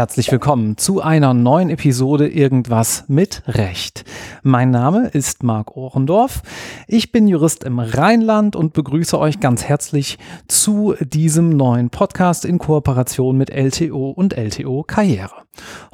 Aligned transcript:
herzlich 0.00 0.32
willkommen 0.32 0.78
zu 0.78 1.02
einer 1.02 1.34
neuen 1.34 1.68
Episode 1.68 2.26
Irgendwas 2.26 3.04
mit 3.08 3.42
Recht. 3.46 4.06
Mein 4.42 4.70
Name 4.70 5.08
ist 5.08 5.42
Marc 5.42 5.76
Ohrendorf. 5.76 6.40
Ich 6.86 7.12
bin 7.12 7.28
Jurist 7.28 7.64
im 7.64 7.80
Rheinland 7.80 8.56
und 8.56 8.72
begrüße 8.72 9.18
euch 9.18 9.40
ganz 9.40 9.64
herzlich 9.64 10.16
zu 10.48 10.94
diesem 11.00 11.50
neuen 11.50 11.90
Podcast 11.90 12.46
in 12.46 12.58
Kooperation 12.58 13.36
mit 13.36 13.50
LTO 13.50 14.08
und 14.12 14.32
LTO 14.38 14.84
Karriere. 14.84 15.42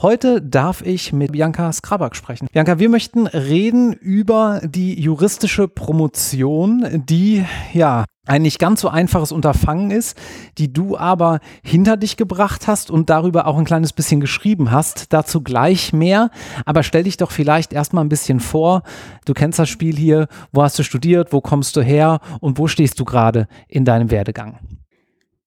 Heute 0.00 0.40
darf 0.40 0.82
ich 0.82 1.12
mit 1.12 1.32
Bianca 1.32 1.72
Skrabak 1.72 2.14
sprechen. 2.14 2.46
Bianca, 2.52 2.78
wir 2.78 2.88
möchten 2.88 3.26
reden 3.26 3.92
über 3.92 4.60
die 4.64 5.00
juristische 5.00 5.66
Promotion, 5.66 7.02
die 7.08 7.44
ja 7.72 8.04
ein 8.26 8.42
nicht 8.42 8.58
ganz 8.58 8.80
so 8.80 8.88
einfaches 8.88 9.32
Unterfangen 9.32 9.90
ist, 9.90 10.16
die 10.58 10.72
du 10.72 10.96
aber 10.98 11.40
hinter 11.62 11.96
dich 11.96 12.16
gebracht 12.16 12.66
hast 12.66 12.90
und 12.90 13.08
darüber 13.08 13.46
auch 13.46 13.58
ein 13.58 13.64
kleines 13.64 13.92
bisschen 13.92 14.20
geschrieben 14.20 14.70
hast. 14.70 15.12
Dazu 15.12 15.42
gleich 15.42 15.92
mehr. 15.92 16.30
Aber 16.64 16.82
stell 16.82 17.04
dich 17.04 17.16
doch 17.16 17.30
vielleicht 17.30 17.72
erstmal 17.72 18.04
ein 18.04 18.08
bisschen 18.08 18.40
vor. 18.40 18.82
Du 19.24 19.32
kennst 19.32 19.58
das 19.58 19.68
Spiel 19.68 19.96
hier. 19.96 20.28
Wo 20.52 20.62
hast 20.62 20.78
du 20.78 20.82
studiert? 20.82 21.32
Wo 21.32 21.40
kommst 21.40 21.76
du 21.76 21.80
her? 21.80 22.20
Und 22.40 22.58
wo 22.58 22.66
stehst 22.66 22.98
du 23.00 23.04
gerade 23.04 23.48
in 23.68 23.84
deinem 23.84 24.10
Werdegang? 24.10 24.58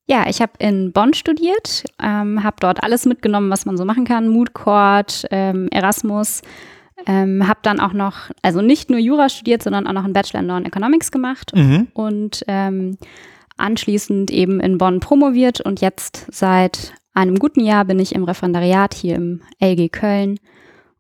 Ja, 0.08 0.26
ich 0.28 0.42
habe 0.42 0.54
in 0.58 0.92
Bonn 0.92 1.14
studiert, 1.14 1.84
ähm, 2.02 2.44
habe 2.44 2.56
dort 2.60 2.82
alles 2.82 3.06
mitgenommen, 3.06 3.52
was 3.52 3.68
man 3.68 3.78
so 3.78 3.86
machen 3.86 4.06
kann. 4.06 4.28
Mood 4.28 4.54
Court, 4.54 5.28
ähm, 5.30 5.68
Erasmus 5.70 6.42
ähm, 7.06 7.48
habe 7.48 7.60
dann 7.64 7.80
auch 7.80 7.94
noch, 7.94 8.30
also 8.42 8.62
nicht 8.62 8.90
nur 8.90 9.00
Jura 9.00 9.30
studiert, 9.30 9.64
sondern 9.64 9.88
auch 9.88 9.94
noch 9.94 10.04
einen 10.04 10.14
Bachelor 10.14 10.42
in 10.42 10.48
Law 10.48 10.58
and 10.58 10.68
Economics 10.68 11.12
gemacht 11.12 11.52
mhm. 11.56 11.88
und 11.94 12.44
ähm, 12.48 12.98
anschließend 13.58 14.32
eben 14.32 14.60
in 14.60 14.78
Bonn 14.78 15.00
promoviert 15.00 15.62
und 15.62 15.82
jetzt 15.82 16.28
seit 16.32 16.94
einem 17.14 17.40
guten 17.40 17.62
Jahr 17.62 17.86
bin 17.86 18.00
ich 18.00 18.16
im 18.16 18.24
Referendariat 18.24 18.94
hier 18.94 19.16
im 19.16 19.42
LG 19.60 19.90
Köln 19.92 20.40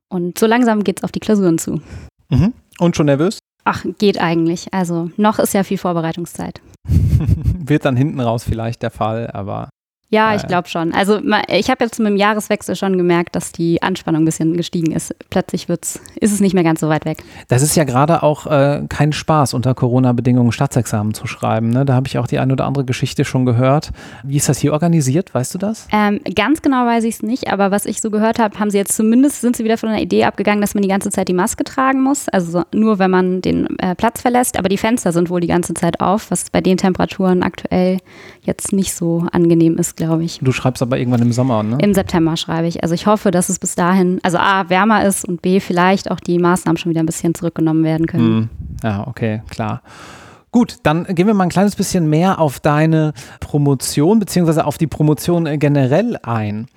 und 0.09 0.38
so 0.38 0.47
langsam 0.47 0.83
geht 0.83 1.00
es 1.00 1.03
auf 1.03 1.11
die 1.11 1.20
Klausuren 1.20 1.58
zu. 1.58 1.81
Mhm. 2.30 2.53
Und 2.80 2.95
schon 2.95 3.05
nervös? 3.05 3.39
Ach, 3.64 3.86
geht 3.97 4.20
eigentlich. 4.20 4.73
Also 4.73 5.11
noch 5.17 5.39
ist 5.39 5.53
ja 5.53 5.64
viel 5.64 5.77
Vorbereitungszeit. 5.77 6.61
Wird 6.88 7.86
dann 7.86 7.95
hinten 7.95 8.20
raus 8.20 8.44
vielleicht 8.44 8.81
der 8.81 8.89
Fall, 8.89 9.30
aber 9.31 9.70
ja, 10.11 10.33
ich 10.35 10.47
glaube 10.47 10.67
schon. 10.67 10.91
Also 10.91 11.21
ich 11.47 11.69
habe 11.69 11.83
jetzt 11.83 11.99
mit 11.99 12.07
dem 12.07 12.17
Jahreswechsel 12.17 12.75
schon 12.75 12.97
gemerkt, 12.97 13.35
dass 13.35 13.52
die 13.52 13.81
Anspannung 13.83 14.23
ein 14.23 14.25
bisschen 14.25 14.57
gestiegen 14.57 14.91
ist. 14.91 15.15
Plötzlich 15.29 15.69
wird's, 15.69 16.02
ist 16.15 16.31
es 16.31 16.39
nicht 16.39 16.55
mehr 16.55 16.63
ganz 16.63 16.79
so 16.79 16.89
weit 16.89 17.05
weg. 17.05 17.23
Das 17.47 17.61
ist 17.61 17.75
ja 17.75 17.83
gerade 17.83 18.23
auch 18.23 18.47
äh, 18.47 18.81
kein 18.89 19.13
Spaß, 19.13 19.53
unter 19.53 19.75
Corona-Bedingungen 19.75 20.52
Staatsexamen 20.52 21.13
zu 21.13 21.27
schreiben. 21.27 21.69
Ne? 21.69 21.85
Da 21.85 21.93
habe 21.93 22.07
ich 22.07 22.17
auch 22.17 22.25
die 22.25 22.39
eine 22.39 22.53
oder 22.53 22.65
andere 22.65 22.85
Geschichte 22.85 23.23
schon 23.23 23.45
gehört. 23.45 23.91
Wie 24.23 24.37
ist 24.37 24.49
das 24.49 24.57
hier 24.57 24.73
organisiert? 24.73 25.35
Weißt 25.35 25.53
du 25.53 25.59
das? 25.59 25.87
Ähm, 25.91 26.21
ganz 26.35 26.63
genau 26.63 26.87
weiß 26.87 27.03
ich 27.03 27.15
es 27.15 27.23
nicht, 27.23 27.52
aber 27.53 27.69
was 27.69 27.85
ich 27.85 28.02
so 28.02 28.09
gehört 28.09 28.39
habe, 28.39 28.57
haben 28.57 28.71
sie 28.71 28.80
jetzt 28.80 28.95
zumindest, 28.95 29.41
sind 29.41 29.55
sie 29.55 29.63
wieder 29.63 29.77
von 29.77 29.89
einer 29.89 30.02
Idee 30.02 30.23
abgegangen, 30.23 30.61
dass 30.61 30.73
man 30.73 30.81
die 30.81 30.89
ganze 30.89 31.11
Zeit 31.11 31.27
die 31.27 31.33
Maske 31.33 31.63
tragen 31.63 32.02
muss. 32.02 32.27
Also 32.30 32.52
so, 32.52 32.63
nur 32.73 32.97
wenn 32.97 33.11
man 33.11 33.41
den 33.41 33.77
äh, 33.77 33.93
Platz 33.93 34.21
verlässt. 34.21 34.57
Aber 34.57 34.69
die 34.69 34.77
Fenster 34.77 35.11
sind 35.11 35.30
wohl 35.30 35.39
die 35.39 35.47
ganze 35.47 35.75
Zeit 35.75 36.02
auf, 36.02 36.31
was 36.31 36.49
bei 36.49 36.61
den 36.61 36.77
Temperaturen 36.77 37.43
aktuell 37.43 37.99
jetzt 38.41 38.73
nicht 38.73 38.95
so 38.95 39.27
angenehm 39.31 39.77
ist 39.77 39.98
glaube 40.00 40.23
ich. 40.23 40.39
Du 40.42 40.52
schreibst 40.52 40.81
aber 40.81 40.97
irgendwann 40.97 41.22
im 41.22 41.31
Sommer, 41.31 41.61
ne? 41.61 41.78
Im 41.81 41.94
September 41.94 42.36
schreibe 42.36 42.67
ich. 42.67 42.81
Also 42.81 42.95
ich 42.95 43.05
hoffe, 43.05 43.30
dass 43.30 43.50
es 43.50 43.59
bis 43.59 43.75
dahin, 43.75 44.19
also 44.23 44.39
A, 44.39 44.69
wärmer 44.69 45.05
ist 45.05 45.28
und 45.28 45.44
B, 45.44 45.59
vielleicht 45.59 46.09
auch 46.09 46.19
die 46.19 46.39
Maßnahmen 46.39 46.78
schon 46.78 46.89
wieder 46.89 47.03
ein 47.03 47.05
bisschen 47.05 47.36
zurückgenommen 47.36 47.83
werden 47.83 48.08
können. 48.08 48.25
Hm. 48.25 48.50
Ja, 48.83 49.08
okay, 49.08 49.44
klar. 49.50 49.83
Gut, 50.52 50.77
dann 50.81 51.03
gehen 51.03 51.27
wir 51.27 51.36
mal 51.36 51.44
ein 51.44 51.50
kleines 51.50 51.75
bisschen 51.75 52.09
mehr 52.09 52.39
auf 52.39 52.59
deine 52.59 53.14
Promotion 53.39 54.17
beziehungsweise 54.17 54.66
auf 54.66 54.80
die 54.80 54.88
Promotion 54.88 55.60
generell 55.60 56.17
ein. 56.23 56.67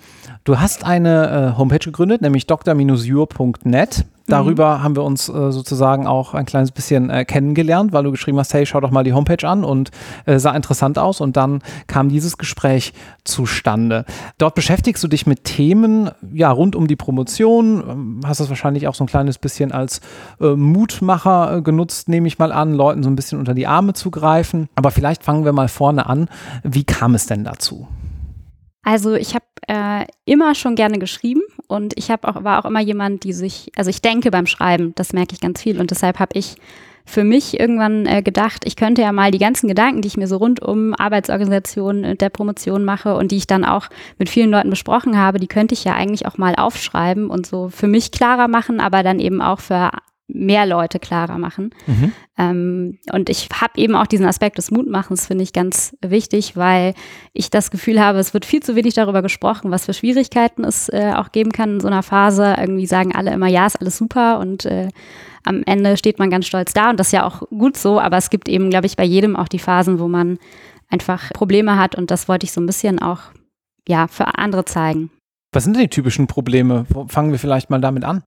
Du 0.44 0.58
hast 0.58 0.84
eine 0.84 1.54
äh, 1.54 1.58
Homepage 1.58 1.78
gegründet, 1.78 2.20
nämlich 2.20 2.46
dr-jur.net. 2.46 4.04
Darüber 4.26 4.78
mhm. 4.78 4.82
haben 4.82 4.96
wir 4.96 5.04
uns 5.04 5.28
äh, 5.28 5.52
sozusagen 5.52 6.06
auch 6.08 6.34
ein 6.34 6.46
kleines 6.46 6.72
bisschen 6.72 7.10
äh, 7.10 7.24
kennengelernt, 7.24 7.92
weil 7.92 8.02
du 8.02 8.10
geschrieben 8.10 8.38
hast, 8.38 8.52
hey, 8.52 8.66
schau 8.66 8.80
doch 8.80 8.90
mal 8.90 9.04
die 9.04 9.12
Homepage 9.12 9.46
an 9.46 9.62
und 9.62 9.90
äh, 10.26 10.40
sah 10.40 10.52
interessant 10.52 10.98
aus 10.98 11.20
und 11.20 11.36
dann 11.36 11.60
kam 11.86 12.08
dieses 12.08 12.38
Gespräch 12.38 12.92
zustande. 13.24 14.04
Dort 14.38 14.56
beschäftigst 14.56 15.02
du 15.04 15.08
dich 15.08 15.26
mit 15.26 15.44
Themen 15.44 16.10
ja 16.32 16.50
rund 16.50 16.74
um 16.74 16.88
die 16.88 16.96
Promotion, 16.96 17.84
ähm, 17.88 18.20
hast 18.24 18.40
das 18.40 18.48
wahrscheinlich 18.48 18.88
auch 18.88 18.94
so 18.94 19.04
ein 19.04 19.08
kleines 19.08 19.38
bisschen 19.38 19.70
als 19.70 20.00
äh, 20.40 20.54
Mutmacher 20.54 21.58
äh, 21.58 21.62
genutzt, 21.62 22.08
nehme 22.08 22.26
ich 22.26 22.38
mal 22.40 22.52
an, 22.52 22.74
Leuten 22.74 23.04
so 23.04 23.10
ein 23.10 23.16
bisschen 23.16 23.38
unter 23.38 23.54
die 23.54 23.68
Arme 23.68 23.92
zu 23.92 24.10
greifen. 24.10 24.68
Aber 24.74 24.90
vielleicht 24.90 25.22
fangen 25.22 25.44
wir 25.44 25.52
mal 25.52 25.68
vorne 25.68 26.06
an. 26.06 26.28
Wie 26.64 26.84
kam 26.84 27.14
es 27.14 27.26
denn 27.26 27.44
dazu? 27.44 27.86
Also 28.84 29.14
ich 29.14 29.34
habe 29.34 29.44
äh, 29.68 30.06
immer 30.24 30.54
schon 30.54 30.74
gerne 30.74 30.98
geschrieben 30.98 31.42
und 31.68 31.96
ich 31.96 32.10
habe 32.10 32.28
auch 32.28 32.42
war 32.42 32.58
auch 32.58 32.68
immer 32.68 32.80
jemand, 32.80 33.22
die 33.22 33.32
sich, 33.32 33.70
also 33.76 33.90
ich 33.90 34.02
denke 34.02 34.30
beim 34.30 34.46
Schreiben, 34.46 34.92
das 34.96 35.12
merke 35.12 35.34
ich 35.34 35.40
ganz 35.40 35.62
viel 35.62 35.80
und 35.80 35.90
deshalb 35.92 36.18
habe 36.18 36.36
ich 36.36 36.56
für 37.04 37.24
mich 37.24 37.58
irgendwann 37.58 38.06
äh, 38.06 38.22
gedacht, 38.22 38.62
ich 38.64 38.76
könnte 38.76 39.02
ja 39.02 39.12
mal 39.12 39.30
die 39.30 39.38
ganzen 39.38 39.68
Gedanken, 39.68 40.02
die 40.02 40.08
ich 40.08 40.16
mir 40.16 40.28
so 40.28 40.36
rund 40.36 40.60
um 40.60 40.94
Arbeitsorganisation 40.94 42.16
der 42.16 42.28
Promotion 42.30 42.84
mache 42.84 43.16
und 43.16 43.32
die 43.32 43.36
ich 43.36 43.46
dann 43.46 43.64
auch 43.64 43.88
mit 44.18 44.28
vielen 44.28 44.50
Leuten 44.50 44.70
besprochen 44.70 45.18
habe, 45.18 45.38
die 45.38 45.48
könnte 45.48 45.74
ich 45.74 45.84
ja 45.84 45.94
eigentlich 45.94 46.26
auch 46.26 46.38
mal 46.38 46.54
aufschreiben 46.54 47.30
und 47.30 47.46
so 47.46 47.68
für 47.68 47.88
mich 47.88 48.10
klarer 48.10 48.48
machen, 48.48 48.80
aber 48.80 49.02
dann 49.02 49.20
eben 49.20 49.40
auch 49.42 49.60
für 49.60 49.90
mehr 50.34 50.66
Leute 50.66 50.98
klarer 50.98 51.38
machen. 51.38 51.70
Mhm. 51.86 52.12
Ähm, 52.38 52.98
und 53.12 53.28
ich 53.28 53.48
habe 53.60 53.72
eben 53.76 53.94
auch 53.94 54.06
diesen 54.06 54.26
Aspekt 54.26 54.58
des 54.58 54.70
Mutmachens, 54.70 55.26
finde 55.26 55.44
ich 55.44 55.52
ganz 55.52 55.96
wichtig, 56.00 56.56
weil 56.56 56.94
ich 57.32 57.50
das 57.50 57.70
Gefühl 57.70 58.00
habe, 58.00 58.18
es 58.18 58.34
wird 58.34 58.44
viel 58.44 58.62
zu 58.62 58.74
wenig 58.74 58.94
darüber 58.94 59.22
gesprochen, 59.22 59.70
was 59.70 59.86
für 59.86 59.94
Schwierigkeiten 59.94 60.64
es 60.64 60.88
äh, 60.88 61.12
auch 61.16 61.32
geben 61.32 61.52
kann 61.52 61.74
in 61.74 61.80
so 61.80 61.88
einer 61.88 62.02
Phase. 62.02 62.56
Irgendwie 62.58 62.86
sagen 62.86 63.14
alle 63.14 63.32
immer, 63.32 63.48
ja, 63.48 63.66
ist 63.66 63.80
alles 63.80 63.96
super 63.98 64.38
und 64.38 64.64
äh, 64.64 64.88
am 65.44 65.62
Ende 65.66 65.96
steht 65.96 66.18
man 66.18 66.30
ganz 66.30 66.46
stolz 66.46 66.72
da 66.72 66.90
und 66.90 67.00
das 67.00 67.08
ist 67.08 67.12
ja 67.12 67.26
auch 67.26 67.42
gut 67.48 67.76
so, 67.76 68.00
aber 68.00 68.16
es 68.16 68.30
gibt 68.30 68.48
eben, 68.48 68.70
glaube 68.70 68.86
ich, 68.86 68.96
bei 68.96 69.04
jedem 69.04 69.36
auch 69.36 69.48
die 69.48 69.58
Phasen, 69.58 69.98
wo 69.98 70.08
man 70.08 70.38
einfach 70.88 71.32
Probleme 71.32 71.78
hat 71.78 71.94
und 71.94 72.10
das 72.10 72.28
wollte 72.28 72.44
ich 72.44 72.52
so 72.52 72.60
ein 72.60 72.66
bisschen 72.66 73.00
auch 73.00 73.20
ja, 73.88 74.06
für 74.06 74.38
andere 74.38 74.64
zeigen. 74.64 75.10
Was 75.52 75.64
sind 75.64 75.74
denn 75.74 75.82
die 75.82 75.88
typischen 75.88 76.26
Probleme? 76.26 76.86
Fangen 77.08 77.32
wir 77.32 77.38
vielleicht 77.38 77.70
mal 77.70 77.80
damit 77.80 78.04
an. 78.04 78.22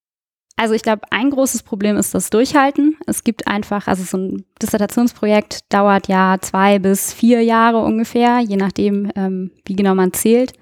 Also 0.57 0.73
ich 0.73 0.83
glaube, 0.83 1.01
ein 1.11 1.31
großes 1.31 1.63
Problem 1.63 1.97
ist 1.97 2.15
das 2.15 2.29
Durchhalten. 2.29 2.95
Es 3.07 3.23
gibt 3.23 3.47
einfach, 3.47 3.87
also 3.87 4.03
so 4.03 4.17
ein 4.17 4.45
Dissertationsprojekt 4.61 5.71
dauert 5.73 6.07
ja 6.07 6.37
zwei 6.39 6.79
bis 6.79 7.11
vier 7.11 7.41
Jahre 7.41 7.79
ungefähr, 7.79 8.39
je 8.39 8.55
nachdem, 8.55 9.11
ähm, 9.15 9.51
wie 9.65 9.75
genau 9.75 9.95
man 9.95 10.13
zählt. 10.13 10.53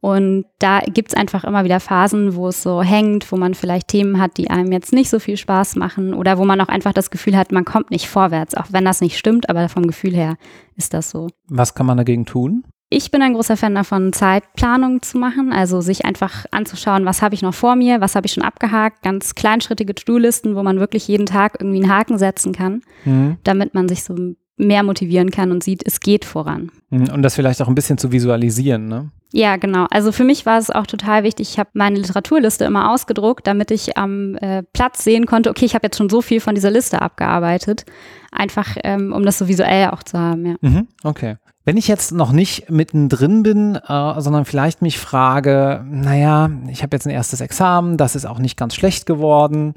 Und 0.00 0.44
da 0.60 0.80
gibt 0.80 1.08
es 1.08 1.14
einfach 1.14 1.44
immer 1.44 1.64
wieder 1.64 1.80
Phasen, 1.80 2.36
wo 2.36 2.48
es 2.48 2.62
so 2.62 2.82
hängt, 2.82 3.30
wo 3.32 3.36
man 3.36 3.54
vielleicht 3.54 3.88
Themen 3.88 4.20
hat, 4.20 4.36
die 4.38 4.48
einem 4.48 4.70
jetzt 4.70 4.92
nicht 4.92 5.10
so 5.10 5.18
viel 5.18 5.36
Spaß 5.36 5.76
machen 5.76 6.14
oder 6.14 6.38
wo 6.38 6.44
man 6.44 6.60
auch 6.60 6.68
einfach 6.68 6.92
das 6.92 7.10
Gefühl 7.10 7.36
hat, 7.36 7.50
man 7.50 7.64
kommt 7.64 7.90
nicht 7.90 8.08
vorwärts, 8.08 8.54
auch 8.54 8.66
wenn 8.70 8.84
das 8.84 9.00
nicht 9.00 9.18
stimmt, 9.18 9.50
aber 9.50 9.68
vom 9.68 9.86
Gefühl 9.86 10.14
her 10.14 10.36
ist 10.76 10.94
das 10.94 11.10
so. 11.10 11.28
Was 11.48 11.74
kann 11.74 11.86
man 11.86 11.96
dagegen 11.96 12.26
tun? 12.26 12.64
Ich 12.90 13.10
bin 13.10 13.20
ein 13.20 13.34
großer 13.34 13.58
Fan 13.58 13.74
davon, 13.74 14.14
Zeitplanung 14.14 15.02
zu 15.02 15.18
machen, 15.18 15.52
also 15.52 15.82
sich 15.82 16.06
einfach 16.06 16.46
anzuschauen, 16.52 17.04
was 17.04 17.20
habe 17.20 17.34
ich 17.34 17.42
noch 17.42 17.52
vor 17.52 17.76
mir, 17.76 18.00
was 18.00 18.14
habe 18.14 18.26
ich 18.26 18.32
schon 18.32 18.42
abgehakt, 18.42 19.02
ganz 19.02 19.34
kleinschrittige 19.34 19.94
To-Do-Listen, 19.94 20.56
wo 20.56 20.62
man 20.62 20.80
wirklich 20.80 21.06
jeden 21.06 21.26
Tag 21.26 21.56
irgendwie 21.60 21.82
einen 21.82 21.92
Haken 21.92 22.16
setzen 22.16 22.52
kann, 22.52 22.80
mhm. 23.04 23.36
damit 23.44 23.74
man 23.74 23.88
sich 23.88 24.04
so 24.04 24.14
mehr 24.56 24.82
motivieren 24.82 25.30
kann 25.30 25.52
und 25.52 25.62
sieht, 25.62 25.86
es 25.86 26.00
geht 26.00 26.24
voran. 26.24 26.70
Mhm. 26.88 27.10
Und 27.10 27.22
das 27.22 27.34
vielleicht 27.34 27.60
auch 27.60 27.68
ein 27.68 27.74
bisschen 27.74 27.98
zu 27.98 28.10
visualisieren, 28.10 28.88
ne? 28.88 29.10
Ja, 29.30 29.56
genau. 29.56 29.86
Also 29.90 30.10
für 30.10 30.24
mich 30.24 30.46
war 30.46 30.58
es 30.58 30.70
auch 30.70 30.86
total 30.86 31.22
wichtig. 31.22 31.50
Ich 31.50 31.58
habe 31.58 31.68
meine 31.74 31.98
Literaturliste 31.98 32.64
immer 32.64 32.90
ausgedruckt, 32.90 33.46
damit 33.46 33.70
ich 33.70 33.98
am 33.98 34.36
äh, 34.36 34.62
Platz 34.72 35.04
sehen 35.04 35.26
konnte, 35.26 35.50
okay, 35.50 35.66
ich 35.66 35.74
habe 35.74 35.86
jetzt 35.86 35.98
schon 35.98 36.08
so 36.08 36.22
viel 36.22 36.40
von 36.40 36.54
dieser 36.54 36.70
Liste 36.70 37.02
abgearbeitet. 37.02 37.84
Einfach, 38.32 38.76
ähm, 38.84 39.12
um 39.12 39.24
das 39.24 39.36
so 39.36 39.46
visuell 39.46 39.90
auch 39.90 40.02
zu 40.02 40.18
haben, 40.18 40.46
ja. 40.46 40.54
Mhm, 40.62 40.88
okay. 41.04 41.36
Wenn 41.68 41.76
ich 41.76 41.86
jetzt 41.86 42.12
noch 42.12 42.32
nicht 42.32 42.70
mittendrin 42.70 43.42
bin, 43.42 43.74
äh, 43.74 44.20
sondern 44.22 44.46
vielleicht 44.46 44.80
mich 44.80 44.98
frage, 44.98 45.84
naja, 45.86 46.48
ich 46.68 46.82
habe 46.82 46.96
jetzt 46.96 47.06
ein 47.06 47.10
erstes 47.10 47.42
Examen, 47.42 47.98
das 47.98 48.16
ist 48.16 48.24
auch 48.24 48.38
nicht 48.38 48.56
ganz 48.56 48.74
schlecht 48.74 49.04
geworden, 49.04 49.74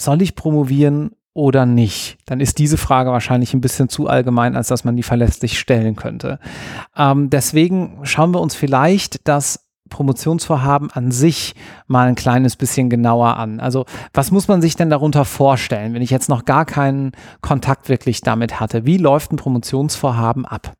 soll 0.00 0.22
ich 0.22 0.36
promovieren 0.36 1.10
oder 1.34 1.66
nicht? 1.66 2.16
Dann 2.24 2.40
ist 2.40 2.58
diese 2.58 2.78
Frage 2.78 3.10
wahrscheinlich 3.10 3.52
ein 3.52 3.60
bisschen 3.60 3.90
zu 3.90 4.06
allgemein, 4.06 4.56
als 4.56 4.68
dass 4.68 4.84
man 4.84 4.96
die 4.96 5.02
verlässlich 5.02 5.58
stellen 5.58 5.96
könnte. 5.96 6.38
Ähm, 6.96 7.28
deswegen 7.28 7.98
schauen 8.04 8.32
wir 8.32 8.40
uns 8.40 8.54
vielleicht 8.54 9.28
das 9.28 9.66
Promotionsvorhaben 9.90 10.90
an 10.92 11.10
sich 11.10 11.54
mal 11.88 12.08
ein 12.08 12.14
kleines 12.14 12.56
bisschen 12.56 12.88
genauer 12.88 13.36
an. 13.36 13.60
Also 13.60 13.84
was 14.14 14.30
muss 14.30 14.48
man 14.48 14.62
sich 14.62 14.76
denn 14.76 14.88
darunter 14.88 15.26
vorstellen, 15.26 15.92
wenn 15.92 16.00
ich 16.00 16.08
jetzt 16.08 16.30
noch 16.30 16.46
gar 16.46 16.64
keinen 16.64 17.12
Kontakt 17.42 17.90
wirklich 17.90 18.22
damit 18.22 18.60
hatte? 18.60 18.86
Wie 18.86 18.96
läuft 18.96 19.30
ein 19.30 19.36
Promotionsvorhaben 19.36 20.46
ab? 20.46 20.72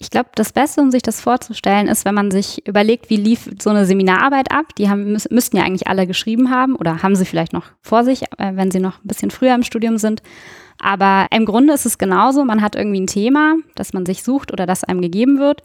Ich 0.00 0.10
glaube, 0.10 0.28
das 0.36 0.52
Beste, 0.52 0.80
um 0.80 0.92
sich 0.92 1.02
das 1.02 1.20
vorzustellen, 1.20 1.88
ist, 1.88 2.04
wenn 2.04 2.14
man 2.14 2.30
sich 2.30 2.64
überlegt, 2.68 3.10
wie 3.10 3.16
lief 3.16 3.50
so 3.60 3.70
eine 3.70 3.84
Seminararbeit 3.84 4.52
ab. 4.52 4.66
Die 4.76 4.88
haben, 4.88 5.12
müssten 5.30 5.56
ja 5.56 5.64
eigentlich 5.64 5.88
alle 5.88 6.06
geschrieben 6.06 6.50
haben 6.50 6.76
oder 6.76 7.02
haben 7.02 7.16
sie 7.16 7.24
vielleicht 7.24 7.52
noch 7.52 7.66
vor 7.82 8.04
sich, 8.04 8.22
äh, 8.38 8.52
wenn 8.54 8.70
sie 8.70 8.78
noch 8.78 8.98
ein 8.98 9.08
bisschen 9.08 9.32
früher 9.32 9.54
im 9.56 9.64
Studium 9.64 9.98
sind. 9.98 10.22
Aber 10.80 11.26
im 11.32 11.44
Grunde 11.44 11.72
ist 11.72 11.84
es 11.84 11.98
genauso. 11.98 12.44
Man 12.44 12.62
hat 12.62 12.76
irgendwie 12.76 13.00
ein 13.00 13.08
Thema, 13.08 13.56
das 13.74 13.92
man 13.92 14.06
sich 14.06 14.22
sucht 14.22 14.52
oder 14.52 14.66
das 14.66 14.84
einem 14.84 15.00
gegeben 15.00 15.40
wird. 15.40 15.62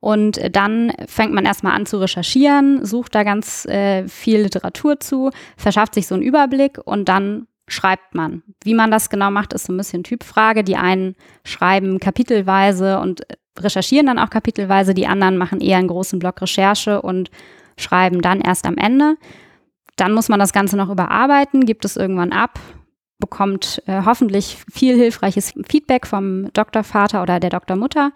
Und 0.00 0.40
dann 0.52 0.92
fängt 1.06 1.32
man 1.32 1.44
erstmal 1.44 1.74
an 1.74 1.84
zu 1.84 1.98
recherchieren, 1.98 2.84
sucht 2.84 3.14
da 3.14 3.22
ganz 3.22 3.66
äh, 3.66 4.08
viel 4.08 4.40
Literatur 4.40 4.98
zu, 4.98 5.30
verschafft 5.58 5.94
sich 5.94 6.06
so 6.06 6.14
einen 6.14 6.24
Überblick 6.24 6.78
und 6.82 7.08
dann 7.08 7.46
schreibt 7.70 8.14
man. 8.14 8.42
Wie 8.64 8.74
man 8.74 8.90
das 8.90 9.10
genau 9.10 9.30
macht, 9.30 9.52
ist 9.52 9.66
so 9.66 9.72
ein 9.72 9.76
bisschen 9.76 10.02
Typfrage. 10.02 10.64
Die 10.64 10.76
einen 10.76 11.14
schreiben 11.44 12.00
kapitelweise 12.00 12.98
und 12.98 13.22
recherchieren 13.58 14.06
dann 14.06 14.18
auch 14.18 14.30
kapitelweise, 14.30 14.92
die 14.92 15.06
anderen 15.06 15.38
machen 15.38 15.60
eher 15.60 15.78
einen 15.78 15.88
großen 15.88 16.18
Block 16.18 16.42
Recherche 16.42 17.00
und 17.00 17.30
schreiben 17.76 18.22
dann 18.22 18.40
erst 18.40 18.66
am 18.66 18.76
Ende. 18.76 19.16
Dann 19.96 20.12
muss 20.12 20.28
man 20.28 20.40
das 20.40 20.52
Ganze 20.52 20.76
noch 20.76 20.90
überarbeiten, 20.90 21.64
gibt 21.64 21.84
es 21.84 21.96
irgendwann 21.96 22.32
ab, 22.32 22.58
bekommt 23.18 23.82
äh, 23.86 24.02
hoffentlich 24.04 24.58
viel 24.72 24.96
hilfreiches 24.96 25.52
Feedback 25.68 26.06
vom 26.06 26.52
Doktorvater 26.52 27.22
oder 27.22 27.38
der 27.38 27.50
Doktormutter. 27.50 28.12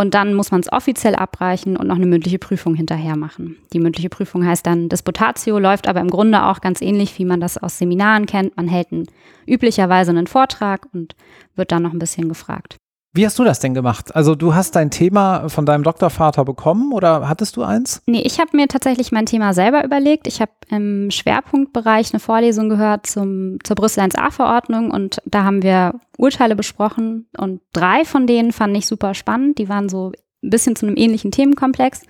Und 0.00 0.14
dann 0.14 0.32
muss 0.32 0.50
man 0.50 0.62
es 0.62 0.72
offiziell 0.72 1.14
abreichen 1.14 1.76
und 1.76 1.86
noch 1.88 1.96
eine 1.96 2.06
mündliche 2.06 2.38
Prüfung 2.38 2.74
hinterher 2.74 3.16
machen. 3.16 3.58
Die 3.74 3.80
mündliche 3.80 4.08
Prüfung 4.08 4.46
heißt 4.46 4.66
dann 4.66 4.88
Disputatio, 4.88 5.58
läuft 5.58 5.86
aber 5.86 6.00
im 6.00 6.08
Grunde 6.08 6.42
auch 6.46 6.62
ganz 6.62 6.80
ähnlich, 6.80 7.18
wie 7.18 7.26
man 7.26 7.38
das 7.38 7.58
aus 7.58 7.76
Seminaren 7.76 8.24
kennt. 8.24 8.56
Man 8.56 8.66
hält 8.66 8.92
einen, 8.92 9.08
üblicherweise 9.46 10.12
einen 10.12 10.26
Vortrag 10.26 10.88
und 10.94 11.14
wird 11.54 11.70
dann 11.70 11.82
noch 11.82 11.92
ein 11.92 11.98
bisschen 11.98 12.30
gefragt. 12.30 12.78
Wie 13.12 13.26
hast 13.26 13.38
du 13.40 13.44
das 13.44 13.58
denn 13.58 13.74
gemacht? 13.74 14.14
Also 14.14 14.36
du 14.36 14.54
hast 14.54 14.76
dein 14.76 14.90
Thema 14.90 15.48
von 15.48 15.66
deinem 15.66 15.82
Doktorvater 15.82 16.44
bekommen 16.44 16.92
oder 16.92 17.28
hattest 17.28 17.56
du 17.56 17.62
eins? 17.64 18.02
Nee, 18.06 18.22
ich 18.22 18.38
habe 18.38 18.56
mir 18.56 18.68
tatsächlich 18.68 19.10
mein 19.10 19.26
Thema 19.26 19.52
selber 19.52 19.84
überlegt. 19.84 20.28
Ich 20.28 20.40
habe 20.40 20.52
im 20.68 21.10
Schwerpunktbereich 21.10 22.12
eine 22.12 22.20
Vorlesung 22.20 22.68
gehört 22.68 23.06
zum, 23.06 23.58
zur 23.64 23.74
Brüssel 23.74 24.04
1a-Verordnung 24.04 24.92
und 24.92 25.20
da 25.24 25.42
haben 25.42 25.64
wir 25.64 25.94
Urteile 26.18 26.54
besprochen 26.54 27.26
und 27.36 27.60
drei 27.72 28.04
von 28.04 28.28
denen 28.28 28.52
fand 28.52 28.76
ich 28.76 28.86
super 28.86 29.14
spannend. 29.14 29.58
Die 29.58 29.68
waren 29.68 29.88
so 29.88 30.12
ein 30.44 30.50
bisschen 30.50 30.76
zu 30.76 30.86
einem 30.86 30.96
ähnlichen 30.96 31.32
Themenkomplex. 31.32 32.02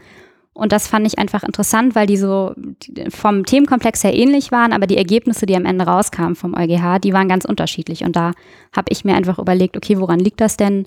Und 0.53 0.73
das 0.73 0.89
fand 0.89 1.07
ich 1.07 1.19
einfach 1.19 1.43
interessant, 1.43 1.95
weil 1.95 2.07
die 2.07 2.17
so 2.17 2.55
vom 3.09 3.47
Themenkomplex 3.47 4.03
her 4.03 4.15
ähnlich 4.15 4.51
waren, 4.51 4.73
aber 4.73 4.87
die 4.87 4.97
Ergebnisse, 4.97 5.47
die 5.47 5.57
am 5.57 5.65
Ende 5.65 5.87
rauskamen 5.87 6.35
vom 6.35 6.55
EuGH, 6.55 6.99
die 6.99 7.13
waren 7.13 7.29
ganz 7.29 7.45
unterschiedlich. 7.45 8.05
Und 8.05 8.17
da 8.17 8.33
habe 8.75 8.87
ich 8.91 9.05
mir 9.05 9.15
einfach 9.15 9.39
überlegt, 9.39 9.77
okay, 9.77 9.99
woran 9.99 10.19
liegt 10.19 10.41
das 10.41 10.57
denn? 10.57 10.87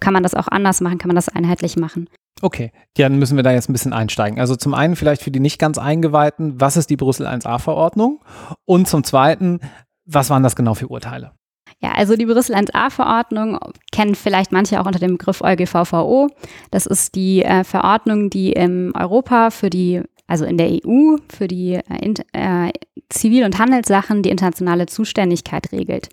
Kann 0.00 0.14
man 0.14 0.22
das 0.22 0.34
auch 0.34 0.48
anders 0.48 0.80
machen? 0.80 0.98
Kann 0.98 1.08
man 1.08 1.16
das 1.16 1.28
einheitlich 1.28 1.76
machen? 1.76 2.08
Okay, 2.40 2.72
dann 2.94 3.18
müssen 3.18 3.36
wir 3.36 3.42
da 3.42 3.52
jetzt 3.52 3.68
ein 3.68 3.74
bisschen 3.74 3.92
einsteigen. 3.92 4.40
Also 4.40 4.56
zum 4.56 4.72
einen 4.72 4.96
vielleicht 4.96 5.22
für 5.22 5.30
die 5.30 5.40
nicht 5.40 5.58
ganz 5.58 5.76
Eingeweihten, 5.76 6.60
was 6.60 6.76
ist 6.76 6.88
die 6.88 6.96
Brüssel 6.96 7.26
1a-Verordnung? 7.26 8.20
Und 8.64 8.88
zum 8.88 9.04
zweiten, 9.04 9.60
was 10.06 10.30
waren 10.30 10.42
das 10.42 10.56
genau 10.56 10.74
für 10.74 10.88
Urteile? 10.88 11.32
Ja, 11.82 11.92
also 11.92 12.14
die 12.14 12.26
Brüssel 12.26 12.54
1a-Verordnung 12.54 13.58
kennen 13.90 14.14
vielleicht 14.14 14.52
manche 14.52 14.80
auch 14.80 14.86
unter 14.86 14.98
dem 14.98 15.16
Begriff 15.16 15.40
EuGVVO. 15.40 16.28
Das 16.70 16.84
ist 16.84 17.14
die 17.14 17.42
äh, 17.42 17.64
Verordnung, 17.64 18.28
die 18.28 18.52
in 18.52 18.92
Europa 18.94 19.50
für 19.50 19.70
die, 19.70 20.02
also 20.26 20.44
in 20.44 20.58
der 20.58 20.70
EU, 20.70 21.16
für 21.34 21.48
die 21.48 21.74
äh, 21.74 22.14
äh, 22.32 22.72
Zivil- 23.08 23.44
und 23.44 23.58
Handelssachen 23.58 24.22
die 24.22 24.28
internationale 24.28 24.86
Zuständigkeit 24.86 25.72
regelt. 25.72 26.10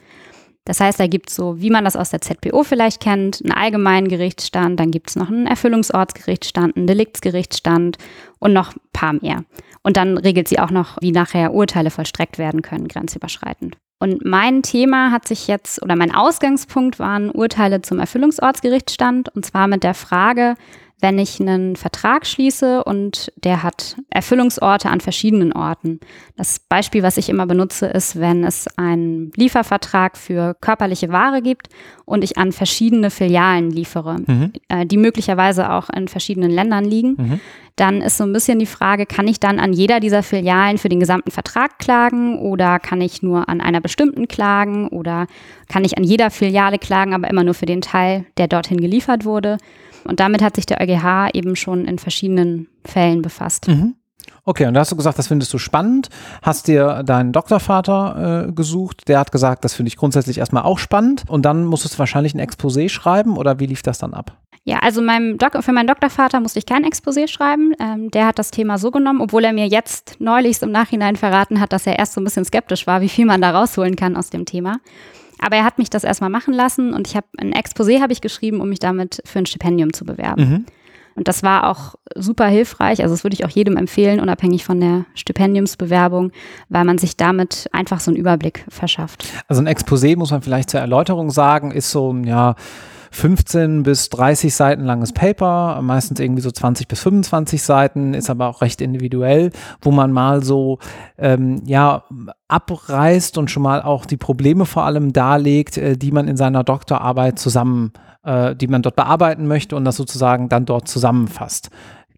Das 0.67 0.81
heißt, 0.81 0.99
da 0.99 1.07
gibt 1.07 1.29
es 1.29 1.35
so, 1.37 1.61
wie 1.61 1.69
man 1.69 1.85
das 1.85 1.95
aus 1.95 2.09
der 2.09 2.19
ZPO 2.19 2.63
vielleicht 2.63 2.99
kennt, 2.99 3.41
einen 3.41 3.53
allgemeinen 3.53 4.09
Gerichtsstand, 4.09 4.77
dann 4.77 4.91
gibt 4.91 5.09
es 5.09 5.15
noch 5.15 5.29
einen 5.29 5.47
Erfüllungsortsgerichtsstand, 5.47 6.75
einen 6.75 6.87
Deliktsgerichtsstand 6.87 7.97
und 8.39 8.51
noch 8.51 8.75
ein 8.75 8.81
paar 8.91 9.13
mehr. 9.13 9.45
Und 9.83 9.95
dann 9.95 10.17
regelt 10.17 10.49
sie 10.49 10.59
auch 10.59 10.69
noch, 10.69 10.97
wie 10.99 11.13
nachher 11.13 11.53
Urteile 11.53 11.89
vollstreckt 11.89 12.37
werden 12.37 12.63
können, 12.63 12.89
grenzüberschreitend. 12.89 13.77
Und 13.99 14.25
mein 14.25 14.61
Thema 14.61 15.09
hat 15.11 15.25
sich 15.25 15.47
jetzt, 15.47 15.81
oder 15.81 15.95
mein 15.95 16.13
Ausgangspunkt 16.13 16.99
waren 16.99 17.31
Urteile 17.31 17.81
zum 17.81 17.99
Erfüllungsortsgerichtsstand, 17.99 19.33
und 19.33 19.45
zwar 19.45 19.69
mit 19.69 19.83
der 19.83 19.93
Frage, 19.93 20.55
wenn 20.99 21.19
ich 21.19 21.39
einen 21.39 21.75
Vertrag 21.75 22.25
schließe 22.25 22.83
und 22.83 23.31
der 23.35 23.61
hat 23.61 23.97
Erfüllungsorte 24.09 24.89
an 24.89 24.99
verschiedenen 24.99 25.53
Orten. 25.53 25.99
Das 26.37 26.59
Beispiel, 26.59 27.03
was 27.03 27.17
ich 27.17 27.29
immer 27.29 27.45
benutze, 27.45 27.85
ist, 27.85 28.19
wenn 28.19 28.43
es 28.43 28.67
einen 28.77 29.31
Liefervertrag 29.35 30.17
für 30.17 30.55
körperliche 30.59 31.09
Ware 31.09 31.43
gibt 31.43 31.69
und 32.05 32.23
ich 32.23 32.37
an 32.37 32.51
verschiedene 32.51 33.11
Filialen 33.11 33.69
liefere, 33.69 34.17
mhm. 34.25 34.53
äh, 34.69 34.87
die 34.87 34.97
möglicherweise 34.97 35.71
auch 35.71 35.89
in 35.91 36.07
verschiedenen 36.07 36.49
Ländern 36.49 36.85
liegen. 36.85 37.15
Mhm. 37.17 37.39
Dann 37.75 38.01
ist 38.01 38.17
so 38.17 38.23
ein 38.23 38.33
bisschen 38.33 38.57
die 38.57 38.65
Frage, 38.65 39.05
kann 39.05 39.27
ich 39.27 39.39
dann 39.39 39.59
an 39.59 39.71
jeder 39.71 39.99
dieser 39.99 40.23
Filialen 40.23 40.79
für 40.79 40.89
den 40.89 40.99
gesamten 40.99 41.29
Vertrag 41.29 41.77
klagen 41.77 42.39
oder 42.39 42.79
kann 42.79 43.01
ich 43.01 43.21
nur 43.21 43.49
an 43.49 43.61
einer 43.61 43.81
bestimmten 43.81 44.27
klagen 44.27 44.87
oder 44.87 45.27
kann 45.69 45.85
ich 45.85 45.95
an 45.95 46.03
jeder 46.03 46.31
Filiale 46.31 46.79
klagen, 46.79 47.13
aber 47.13 47.29
immer 47.29 47.43
nur 47.43 47.53
für 47.53 47.67
den 47.67 47.81
Teil, 47.81 48.25
der 48.37 48.47
dorthin 48.47 48.81
geliefert 48.81 49.25
wurde? 49.25 49.57
Und 50.03 50.19
damit 50.19 50.41
hat 50.41 50.55
sich 50.55 50.65
der 50.65 50.81
EuGH 50.81 51.29
eben 51.33 51.55
schon 51.55 51.85
in 51.85 51.99
verschiedenen 51.99 52.67
Fällen 52.83 53.21
befasst. 53.21 53.67
Mhm. 53.67 53.95
Okay, 54.43 54.65
und 54.65 54.73
da 54.73 54.79
hast 54.79 54.91
du 54.91 54.95
gesagt, 54.95 55.17
das 55.19 55.27
findest 55.27 55.53
du 55.53 55.57
spannend. 55.57 56.09
Hast 56.41 56.67
dir 56.67 57.03
deinen 57.03 57.33
Doktorvater 57.33 58.47
äh, 58.47 58.51
gesucht, 58.53 59.07
der 59.09 59.19
hat 59.19 59.31
gesagt, 59.31 59.65
das 59.65 59.73
finde 59.73 59.89
ich 59.89 59.97
grundsätzlich 59.97 60.37
erstmal 60.37 60.63
auch 60.63 60.79
spannend. 60.79 61.23
Und 61.27 61.43
dann 61.43 61.65
musstest 61.65 61.95
du 61.95 61.99
wahrscheinlich 61.99 62.33
ein 62.33 62.39
Exposé 62.39 62.87
schreiben 62.89 63.37
oder 63.37 63.59
wie 63.59 63.65
lief 63.65 63.81
das 63.81 63.97
dann 63.97 64.13
ab? 64.13 64.37
Ja, 64.63 64.79
also 64.79 65.01
meinem 65.01 65.37
Dok 65.37 65.63
für 65.63 65.71
meinen 65.71 65.87
Doktorvater 65.87 66.39
musste 66.39 66.59
ich 66.59 66.65
kein 66.65 66.85
Exposé 66.85 67.27
schreiben. 67.27 67.73
Ähm, 67.79 68.11
der 68.11 68.27
hat 68.27 68.39
das 68.39 68.51
Thema 68.51 68.77
so 68.77 68.91
genommen, 68.91 69.21
obwohl 69.21 69.45
er 69.45 69.53
mir 69.53 69.67
jetzt 69.67 70.17
neulich 70.19 70.61
im 70.61 70.71
Nachhinein 70.71 71.15
verraten 71.15 71.61
hat, 71.61 71.71
dass 71.71 71.87
er 71.87 71.97
erst 71.97 72.13
so 72.13 72.21
ein 72.21 72.25
bisschen 72.25 72.43
skeptisch 72.43 72.85
war, 72.85 73.01
wie 73.01 73.09
viel 73.09 73.25
man 73.25 73.41
da 73.41 73.51
rausholen 73.51 73.95
kann 73.95 74.17
aus 74.17 74.29
dem 74.29 74.45
Thema. 74.45 74.79
Aber 75.39 75.55
er 75.55 75.63
hat 75.63 75.77
mich 75.77 75.89
das 75.89 76.03
erstmal 76.03 76.29
machen 76.29 76.53
lassen 76.53 76.93
und 76.93 77.07
ich 77.07 77.15
habe 77.15 77.27
ein 77.37 77.53
Exposé 77.53 78.01
habe 78.01 78.13
ich 78.13 78.21
geschrieben, 78.21 78.61
um 78.61 78.69
mich 78.69 78.79
damit 78.79 79.21
für 79.25 79.39
ein 79.39 79.45
Stipendium 79.45 79.93
zu 79.93 80.05
bewerben. 80.05 80.49
Mhm. 80.49 80.65
Und 81.17 81.27
das 81.27 81.41
war 81.41 81.67
auch 81.67 81.95
super 82.13 82.45
hilfreich. 82.45 83.01
Also 83.01 83.15
das 83.15 83.23
würde 83.23 83.33
ich 83.33 83.43
auch 83.43 83.49
jedem 83.49 83.75
empfehlen, 83.75 84.19
unabhängig 84.19 84.63
von 84.63 84.79
der 84.79 85.05
Stipendiumsbewerbung, 85.15 86.31
weil 86.69 86.85
man 86.85 86.99
sich 86.99 87.17
damit 87.17 87.67
einfach 87.71 87.99
so 87.99 88.11
einen 88.11 88.19
Überblick 88.19 88.63
verschafft. 88.69 89.25
Also 89.47 89.63
ein 89.63 89.67
Exposé 89.67 90.15
muss 90.15 90.29
man 90.29 90.43
vielleicht 90.43 90.69
zur 90.69 90.79
Erläuterung 90.79 91.31
sagen, 91.31 91.71
ist 91.71 91.89
so, 91.89 92.15
ja, 92.23 92.55
15 93.11 93.83
bis 93.83 94.09
30 94.09 94.53
Seiten 94.53 94.83
langes 94.83 95.13
Paper, 95.13 95.79
meistens 95.81 96.19
irgendwie 96.19 96.41
so 96.41 96.51
20 96.51 96.87
bis 96.87 97.01
25 97.01 97.61
Seiten, 97.61 98.13
ist 98.13 98.29
aber 98.29 98.47
auch 98.47 98.61
recht 98.61 98.81
individuell, 98.81 99.51
wo 99.81 99.91
man 99.91 100.11
mal 100.11 100.43
so 100.43 100.79
ähm, 101.17 101.61
ja 101.65 102.03
abreißt 102.47 103.37
und 103.37 103.51
schon 103.51 103.63
mal 103.63 103.81
auch 103.81 104.05
die 104.05 104.17
Probleme 104.17 104.65
vor 104.65 104.83
allem 104.83 105.13
darlegt, 105.13 105.77
äh, 105.77 105.97
die 105.97 106.11
man 106.11 106.27
in 106.27 106.37
seiner 106.37 106.63
Doktorarbeit 106.63 107.39
zusammen, 107.39 107.93
äh, 108.23 108.55
die 108.55 108.67
man 108.67 108.81
dort 108.81 108.95
bearbeiten 108.95 109.47
möchte 109.47 109.75
und 109.75 109.85
das 109.85 109.95
sozusagen 109.95 110.49
dann 110.49 110.65
dort 110.65 110.87
zusammenfasst. 110.87 111.69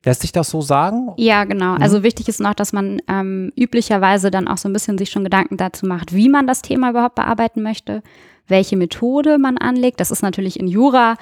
Lässt 0.06 0.22
sich 0.22 0.32
das 0.32 0.50
so 0.50 0.62
sagen? 0.62 1.12
Ja, 1.18 1.44
genau. 1.44 1.76
Mhm. 1.76 1.82
Also 1.82 2.04
wichtig 2.04 2.30
ist 2.30 2.40
noch, 2.40 2.54
dass 2.54 2.72
man 2.72 3.02
ähm, 3.10 3.52
üblicherweise 3.58 4.32
dann 4.32 4.48
auch 4.48 4.58
so 4.58 4.70
ein 4.70 4.74
bisschen 4.74 4.98
sich 4.98 5.10
schon 5.10 5.26
Gedanken 5.26 5.58
dazu 5.58 5.86
macht, 5.86 6.14
wie 6.14 6.30
man 6.30 6.48
das 6.48 6.62
Thema 6.62 6.92
überhaupt 6.92 7.16
bearbeiten 7.16 7.62
möchte 7.62 8.02
welche 8.50 8.78
Methode 8.78 9.38
man 9.38 9.58
anlegt. 9.58 10.00
Das 10.00 10.12
ist 10.12 10.22
natürlich 10.22 10.60
in 10.60 10.68
Jura 10.68 11.16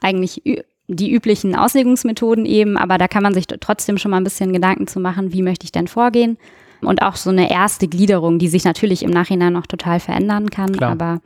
eigentlich 0.00 0.42
die 0.88 1.12
üblichen 1.12 1.54
Auslegungsmethoden 1.54 2.44
eben, 2.44 2.76
aber 2.76 2.98
da 2.98 3.08
kann 3.08 3.22
man 3.22 3.34
sich 3.34 3.46
trotzdem 3.46 3.98
schon 3.98 4.10
mal 4.10 4.18
ein 4.18 4.24
bisschen 4.24 4.52
Gedanken 4.52 4.86
zu 4.86 5.00
machen, 5.00 5.32
wie 5.32 5.42
möchte 5.42 5.64
ich 5.64 5.72
denn 5.72 5.88
vorgehen. 5.88 6.38
Und 6.82 7.02
auch 7.02 7.14
so 7.14 7.30
eine 7.30 7.48
erste 7.48 7.86
Gliederung, 7.86 8.40
die 8.40 8.48
sich 8.48 8.64
natürlich 8.64 9.04
im 9.04 9.10
Nachhinein 9.10 9.52
noch 9.52 9.66
total 9.66 10.00
verändern 10.00 10.50
kann, 10.50 10.72
Klar. 10.72 10.90
aber 10.90 11.20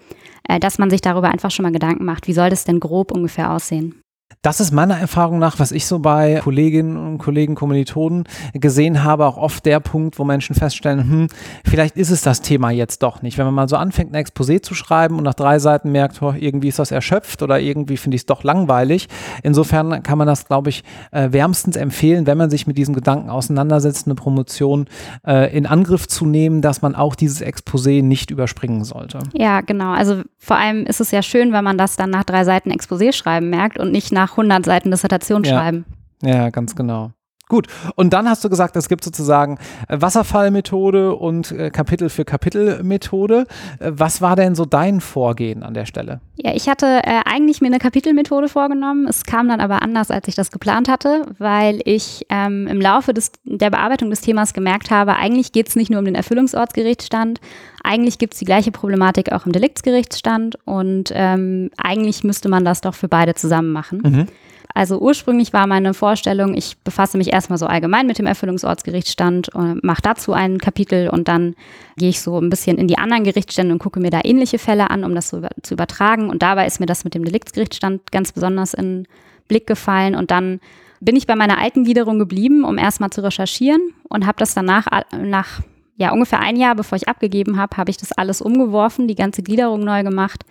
äh, 0.46 0.60
dass 0.60 0.78
man 0.78 0.90
sich 0.90 1.00
darüber 1.00 1.30
einfach 1.30 1.50
schon 1.50 1.62
mal 1.62 1.72
Gedanken 1.72 2.04
macht, 2.04 2.28
wie 2.28 2.34
soll 2.34 2.50
das 2.50 2.64
denn 2.64 2.78
grob 2.78 3.10
ungefähr 3.10 3.50
aussehen. 3.50 4.02
Das 4.42 4.60
ist 4.60 4.70
meiner 4.70 4.96
Erfahrung 4.96 5.40
nach, 5.40 5.58
was 5.58 5.72
ich 5.72 5.86
so 5.86 5.98
bei 5.98 6.40
Kolleginnen 6.42 6.96
und 6.96 7.18
Kollegen, 7.18 7.56
Kommilitonen 7.56 8.24
gesehen 8.54 9.02
habe, 9.02 9.26
auch 9.26 9.36
oft 9.36 9.66
der 9.66 9.80
Punkt, 9.80 10.20
wo 10.20 10.24
Menschen 10.24 10.54
feststellen, 10.54 11.00
hm, 11.00 11.28
vielleicht 11.64 11.96
ist 11.96 12.10
es 12.10 12.22
das 12.22 12.42
Thema 12.42 12.70
jetzt 12.70 13.02
doch 13.02 13.22
nicht. 13.22 13.38
Wenn 13.38 13.46
man 13.46 13.54
mal 13.54 13.68
so 13.68 13.76
anfängt, 13.76 14.14
ein 14.14 14.24
Exposé 14.24 14.62
zu 14.62 14.74
schreiben 14.74 15.16
und 15.18 15.24
nach 15.24 15.34
drei 15.34 15.58
Seiten 15.58 15.90
merkt, 15.90 16.22
oh, 16.22 16.32
irgendwie 16.38 16.68
ist 16.68 16.78
das 16.78 16.92
erschöpft 16.92 17.42
oder 17.42 17.58
irgendwie 17.58 17.96
finde 17.96 18.14
ich 18.14 18.22
es 18.22 18.26
doch 18.26 18.44
langweilig. 18.44 19.08
Insofern 19.42 20.02
kann 20.02 20.18
man 20.18 20.28
das, 20.28 20.46
glaube 20.46 20.70
ich, 20.70 20.84
äh, 21.10 21.32
wärmstens 21.32 21.76
empfehlen, 21.76 22.26
wenn 22.26 22.38
man 22.38 22.50
sich 22.50 22.66
mit 22.66 22.78
diesem 22.78 22.94
Gedanken 22.94 23.30
auseinandersetzt, 23.30 24.06
eine 24.06 24.14
Promotion 24.14 24.86
äh, 25.26 25.56
in 25.56 25.66
Angriff 25.66 26.06
zu 26.06 26.24
nehmen, 26.24 26.62
dass 26.62 26.82
man 26.82 26.94
auch 26.94 27.16
dieses 27.16 27.42
Exposé 27.42 28.02
nicht 28.02 28.30
überspringen 28.30 28.84
sollte. 28.84 29.18
Ja, 29.34 29.60
genau. 29.60 29.92
Also 29.92 30.22
vor 30.38 30.56
allem 30.56 30.86
ist 30.86 31.00
es 31.00 31.10
ja 31.10 31.22
schön, 31.22 31.52
wenn 31.52 31.64
man 31.64 31.78
das 31.78 31.96
dann 31.96 32.10
nach 32.10 32.24
drei 32.24 32.44
Seiten 32.44 32.70
Exposé 32.70 33.12
schreiben 33.12 33.50
merkt 33.50 33.78
und 33.78 33.90
nicht 33.90 34.12
nach 34.16 34.32
100 34.32 34.64
Seiten 34.64 34.90
Dissertation 34.90 35.44
ja. 35.44 35.52
schreiben. 35.52 35.84
Ja, 36.22 36.50
ganz 36.50 36.74
genau. 36.74 37.12
Gut, 37.48 37.68
und 37.94 38.12
dann 38.12 38.28
hast 38.28 38.44
du 38.44 38.48
gesagt, 38.48 38.74
es 38.74 38.88
gibt 38.88 39.04
sozusagen 39.04 39.58
äh, 39.88 40.00
Wasserfallmethode 40.00 41.14
und 41.14 41.52
äh, 41.52 41.70
Kapitel 41.70 42.08
für 42.08 42.24
Kapitelmethode. 42.24 43.46
Äh, 43.78 43.92
was 43.94 44.20
war 44.20 44.34
denn 44.34 44.56
so 44.56 44.64
dein 44.64 45.00
Vorgehen 45.00 45.62
an 45.62 45.72
der 45.72 45.86
Stelle? 45.86 46.20
Ja, 46.34 46.52
ich 46.54 46.68
hatte 46.68 46.86
äh, 46.86 47.20
eigentlich 47.24 47.60
mir 47.60 47.68
eine 47.68 47.78
Kapitelmethode 47.78 48.48
vorgenommen. 48.48 49.06
Es 49.06 49.24
kam 49.24 49.48
dann 49.48 49.60
aber 49.60 49.82
anders, 49.82 50.10
als 50.10 50.26
ich 50.26 50.34
das 50.34 50.50
geplant 50.50 50.88
hatte, 50.88 51.22
weil 51.38 51.80
ich 51.84 52.26
ähm, 52.30 52.66
im 52.66 52.80
Laufe 52.80 53.14
des, 53.14 53.30
der 53.44 53.70
Bearbeitung 53.70 54.10
des 54.10 54.22
Themas 54.22 54.52
gemerkt 54.52 54.90
habe, 54.90 55.14
eigentlich 55.14 55.52
geht 55.52 55.68
es 55.68 55.76
nicht 55.76 55.90
nur 55.90 56.00
um 56.00 56.04
den 56.04 56.16
Erfüllungsortsgerichtsstand, 56.16 57.40
eigentlich 57.84 58.18
gibt 58.18 58.32
es 58.32 58.40
die 58.40 58.44
gleiche 58.44 58.72
Problematik 58.72 59.30
auch 59.30 59.46
im 59.46 59.52
Deliktsgerichtsstand 59.52 60.58
und 60.64 61.12
ähm, 61.14 61.70
eigentlich 61.76 62.24
müsste 62.24 62.48
man 62.48 62.64
das 62.64 62.80
doch 62.80 62.96
für 62.96 63.08
beide 63.08 63.34
zusammen 63.34 63.70
machen. 63.70 64.02
Mhm. 64.04 64.26
Also 64.76 64.98
ursprünglich 64.98 65.54
war 65.54 65.66
meine 65.66 65.94
Vorstellung, 65.94 66.54
ich 66.54 66.76
befasse 66.84 67.16
mich 67.16 67.32
erstmal 67.32 67.58
so 67.58 67.64
allgemein 67.64 68.06
mit 68.06 68.18
dem 68.18 68.26
Erfüllungsortsgerichtsstand, 68.26 69.48
äh, 69.54 69.74
mache 69.80 70.02
dazu 70.02 70.34
ein 70.34 70.58
Kapitel 70.58 71.08
und 71.08 71.28
dann 71.28 71.54
gehe 71.96 72.10
ich 72.10 72.20
so 72.20 72.38
ein 72.38 72.50
bisschen 72.50 72.76
in 72.76 72.86
die 72.86 72.98
anderen 72.98 73.24
Gerichtsstände 73.24 73.72
und 73.72 73.78
gucke 73.78 74.00
mir 74.00 74.10
da 74.10 74.20
ähnliche 74.22 74.58
Fälle 74.58 74.90
an, 74.90 75.02
um 75.02 75.14
das 75.14 75.30
so 75.30 75.40
zu 75.62 75.72
übertragen. 75.72 76.28
Und 76.28 76.42
dabei 76.42 76.66
ist 76.66 76.78
mir 76.78 76.84
das 76.84 77.04
mit 77.04 77.14
dem 77.14 77.24
Deliktsgerichtsstand 77.24 78.12
ganz 78.12 78.32
besonders 78.32 78.74
in 78.74 79.08
Blick 79.48 79.66
gefallen 79.66 80.14
und 80.14 80.30
dann 80.30 80.60
bin 81.00 81.16
ich 81.16 81.26
bei 81.26 81.36
meiner 81.36 81.56
alten 81.56 81.84
Gliederung 81.84 82.18
geblieben, 82.18 82.62
um 82.62 82.76
erstmal 82.76 83.08
zu 83.08 83.24
recherchieren 83.24 83.80
und 84.10 84.26
habe 84.26 84.36
das 84.38 84.52
danach 84.52 84.88
nach 85.18 85.62
ja 85.96 86.12
ungefähr 86.12 86.40
ein 86.40 86.56
Jahr, 86.56 86.74
bevor 86.74 86.96
ich 86.96 87.08
abgegeben 87.08 87.56
habe, 87.56 87.78
habe 87.78 87.90
ich 87.90 87.96
das 87.96 88.12
alles 88.12 88.42
umgeworfen, 88.42 89.08
die 89.08 89.14
ganze 89.14 89.42
Gliederung 89.42 89.84
neu 89.84 90.02
gemacht 90.02 90.44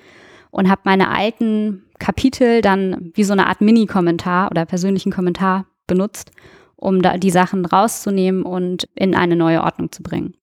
und 0.49 0.67
habe 0.67 0.81
meine 0.85 1.09
alten 1.09 1.84
Kapitel 1.99 2.61
dann 2.61 3.11
wie 3.13 3.23
so 3.23 3.33
eine 3.33 3.47
Art 3.47 3.61
Mini-Kommentar 3.61 4.51
oder 4.51 4.65
persönlichen 4.65 5.11
Kommentar 5.11 5.65
benutzt, 5.87 6.31
um 6.75 7.01
da 7.01 7.17
die 7.17 7.31
Sachen 7.31 7.65
rauszunehmen 7.65 8.43
und 8.43 8.87
in 8.95 9.15
eine 9.15 9.35
neue 9.35 9.63
Ordnung 9.63 9.91
zu 9.91 10.03
bringen. 10.03 10.35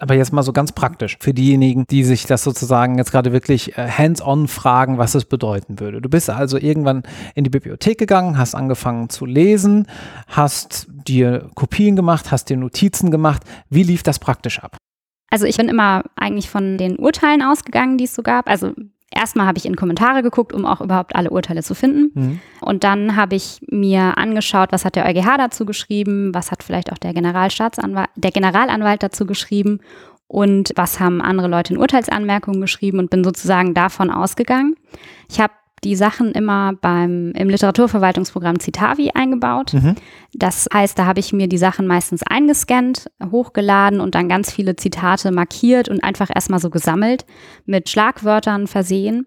Aber 0.00 0.14
jetzt 0.14 0.32
mal 0.32 0.42
so 0.42 0.54
ganz 0.54 0.72
praktisch 0.72 1.18
für 1.20 1.34
diejenigen, 1.34 1.84
die 1.90 2.04
sich 2.04 2.24
das 2.24 2.42
sozusagen 2.42 2.96
jetzt 2.96 3.12
gerade 3.12 3.32
wirklich 3.32 3.76
äh, 3.76 3.86
hands-on 3.86 4.48
fragen, 4.48 4.96
was 4.96 5.14
es 5.14 5.26
bedeuten 5.26 5.78
würde. 5.78 6.00
Du 6.00 6.08
bist 6.08 6.30
also 6.30 6.56
irgendwann 6.56 7.02
in 7.34 7.44
die 7.44 7.50
Bibliothek 7.50 7.98
gegangen, 7.98 8.38
hast 8.38 8.54
angefangen 8.54 9.10
zu 9.10 9.26
lesen, 9.26 9.86
hast 10.26 10.86
dir 10.88 11.50
Kopien 11.54 11.96
gemacht, 11.96 12.30
hast 12.30 12.48
dir 12.48 12.56
Notizen 12.56 13.10
gemacht. 13.10 13.42
Wie 13.68 13.82
lief 13.82 14.02
das 14.02 14.18
praktisch 14.18 14.60
ab? 14.60 14.78
Also 15.30 15.44
ich 15.44 15.58
bin 15.58 15.68
immer 15.68 16.02
eigentlich 16.16 16.48
von 16.48 16.78
den 16.78 16.96
Urteilen 16.96 17.42
ausgegangen, 17.42 17.98
die 17.98 18.04
es 18.04 18.14
so 18.14 18.22
gab. 18.22 18.48
Also 18.48 18.72
erstmal 19.10 19.46
habe 19.46 19.58
ich 19.58 19.66
in 19.66 19.76
Kommentare 19.76 20.22
geguckt, 20.22 20.52
um 20.52 20.64
auch 20.64 20.80
überhaupt 20.80 21.14
alle 21.16 21.30
Urteile 21.30 21.62
zu 21.62 21.74
finden. 21.74 22.10
Mhm. 22.14 22.40
Und 22.60 22.84
dann 22.84 23.16
habe 23.16 23.34
ich 23.34 23.60
mir 23.68 24.16
angeschaut, 24.18 24.72
was 24.72 24.84
hat 24.84 24.96
der 24.96 25.06
EuGH 25.06 25.36
dazu 25.36 25.66
geschrieben, 25.66 26.34
was 26.34 26.50
hat 26.50 26.62
vielleicht 26.62 26.92
auch 26.92 26.98
der 26.98 27.12
Generalstaatsanwalt, 27.12 28.08
der 28.14 28.30
Generalanwalt 28.30 29.02
dazu 29.02 29.26
geschrieben 29.26 29.80
und 30.26 30.72
was 30.76 31.00
haben 31.00 31.20
andere 31.20 31.48
Leute 31.48 31.74
in 31.74 31.80
Urteilsanmerkungen 31.80 32.60
geschrieben 32.60 33.00
und 33.00 33.10
bin 33.10 33.24
sozusagen 33.24 33.74
davon 33.74 34.10
ausgegangen. 34.10 34.76
Ich 35.28 35.40
habe 35.40 35.52
die 35.84 35.96
Sachen 35.96 36.32
immer 36.32 36.74
beim, 36.80 37.32
im 37.32 37.48
Literaturverwaltungsprogramm 37.48 38.60
Citavi 38.60 39.10
eingebaut. 39.14 39.74
Mhm. 39.74 39.94
Das 40.34 40.68
heißt, 40.72 40.98
da 40.98 41.06
habe 41.06 41.20
ich 41.20 41.32
mir 41.32 41.48
die 41.48 41.58
Sachen 41.58 41.86
meistens 41.86 42.22
eingescannt, 42.22 43.10
hochgeladen 43.30 44.00
und 44.00 44.14
dann 44.14 44.28
ganz 44.28 44.52
viele 44.52 44.76
Zitate 44.76 45.30
markiert 45.32 45.88
und 45.88 46.04
einfach 46.04 46.30
erstmal 46.34 46.60
so 46.60 46.70
gesammelt, 46.70 47.24
mit 47.64 47.88
Schlagwörtern 47.88 48.66
versehen. 48.66 49.26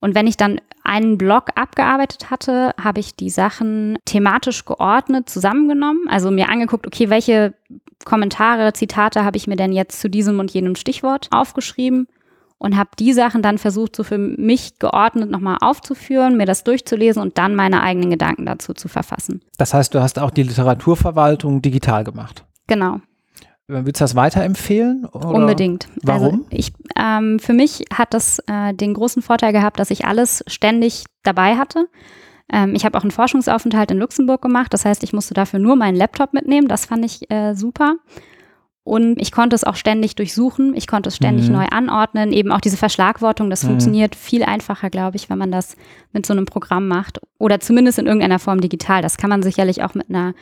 Und 0.00 0.14
wenn 0.14 0.26
ich 0.26 0.36
dann 0.36 0.60
einen 0.84 1.18
Block 1.18 1.50
abgearbeitet 1.54 2.30
hatte, 2.30 2.72
habe 2.80 3.00
ich 3.00 3.14
die 3.14 3.30
Sachen 3.30 3.98
thematisch 4.04 4.64
geordnet 4.64 5.28
zusammengenommen, 5.28 6.08
also 6.08 6.30
mir 6.30 6.48
angeguckt, 6.48 6.86
okay, 6.86 7.10
welche 7.10 7.54
Kommentare, 8.04 8.72
Zitate 8.72 9.24
habe 9.24 9.36
ich 9.36 9.46
mir 9.46 9.56
denn 9.56 9.72
jetzt 9.72 10.00
zu 10.00 10.08
diesem 10.08 10.38
und 10.38 10.52
jenem 10.52 10.76
Stichwort 10.76 11.28
aufgeschrieben 11.30 12.06
und 12.58 12.76
habe 12.76 12.90
die 12.98 13.12
Sachen 13.12 13.42
dann 13.42 13.58
versucht, 13.58 13.96
so 13.96 14.02
für 14.02 14.18
mich 14.18 14.78
geordnet 14.78 15.30
nochmal 15.30 15.58
aufzuführen, 15.60 16.36
mir 16.36 16.46
das 16.46 16.64
durchzulesen 16.64 17.22
und 17.22 17.38
dann 17.38 17.54
meine 17.54 17.82
eigenen 17.82 18.10
Gedanken 18.10 18.46
dazu 18.46 18.74
zu 18.74 18.88
verfassen. 18.88 19.40
Das 19.56 19.74
heißt, 19.74 19.94
du 19.94 20.00
hast 20.00 20.18
auch 20.18 20.30
die 20.30 20.42
Literaturverwaltung 20.42 21.62
digital 21.62 22.04
gemacht. 22.04 22.44
Genau. 22.66 23.00
Willst 23.70 24.00
du 24.00 24.04
das 24.04 24.14
weiterempfehlen? 24.14 25.04
Oder? 25.04 25.28
Unbedingt. 25.28 25.88
Warum? 26.02 26.24
Also 26.24 26.46
ich, 26.50 26.72
ähm, 26.98 27.38
für 27.38 27.52
mich 27.52 27.84
hat 27.92 28.14
das 28.14 28.38
äh, 28.46 28.72
den 28.72 28.94
großen 28.94 29.20
Vorteil 29.20 29.52
gehabt, 29.52 29.78
dass 29.78 29.90
ich 29.90 30.06
alles 30.06 30.42
ständig 30.46 31.04
dabei 31.22 31.56
hatte. 31.56 31.86
Ähm, 32.50 32.74
ich 32.74 32.86
habe 32.86 32.96
auch 32.96 33.02
einen 33.02 33.10
Forschungsaufenthalt 33.10 33.90
in 33.90 33.98
Luxemburg 33.98 34.40
gemacht. 34.40 34.72
Das 34.72 34.86
heißt, 34.86 35.02
ich 35.02 35.12
musste 35.12 35.34
dafür 35.34 35.58
nur 35.58 35.76
meinen 35.76 35.96
Laptop 35.96 36.32
mitnehmen. 36.32 36.66
Das 36.66 36.86
fand 36.86 37.04
ich 37.04 37.30
äh, 37.30 37.54
super. 37.54 37.96
Und 38.88 39.20
ich 39.20 39.32
konnte 39.32 39.54
es 39.54 39.64
auch 39.64 39.76
ständig 39.76 40.16
durchsuchen, 40.16 40.74
ich 40.74 40.86
konnte 40.86 41.10
es 41.10 41.16
ständig 41.16 41.48
mhm. 41.48 41.56
neu 41.56 41.66
anordnen. 41.66 42.32
Eben 42.32 42.50
auch 42.50 42.60
diese 42.62 42.78
Verschlagwortung, 42.78 43.50
das 43.50 43.62
mhm. 43.62 43.68
funktioniert 43.68 44.16
viel 44.16 44.42
einfacher, 44.42 44.88
glaube 44.88 45.16
ich, 45.16 45.28
wenn 45.28 45.36
man 45.36 45.52
das 45.52 45.76
mit 46.14 46.24
so 46.24 46.32
einem 46.32 46.46
Programm 46.46 46.88
macht. 46.88 47.20
Oder 47.38 47.60
zumindest 47.60 47.98
in 47.98 48.06
irgendeiner 48.06 48.38
Form 48.38 48.62
digital. 48.62 49.02
Das 49.02 49.18
kann 49.18 49.28
man 49.28 49.42
sicherlich 49.42 49.84
auch 49.84 49.92
mit 49.92 50.08
einer 50.08 50.32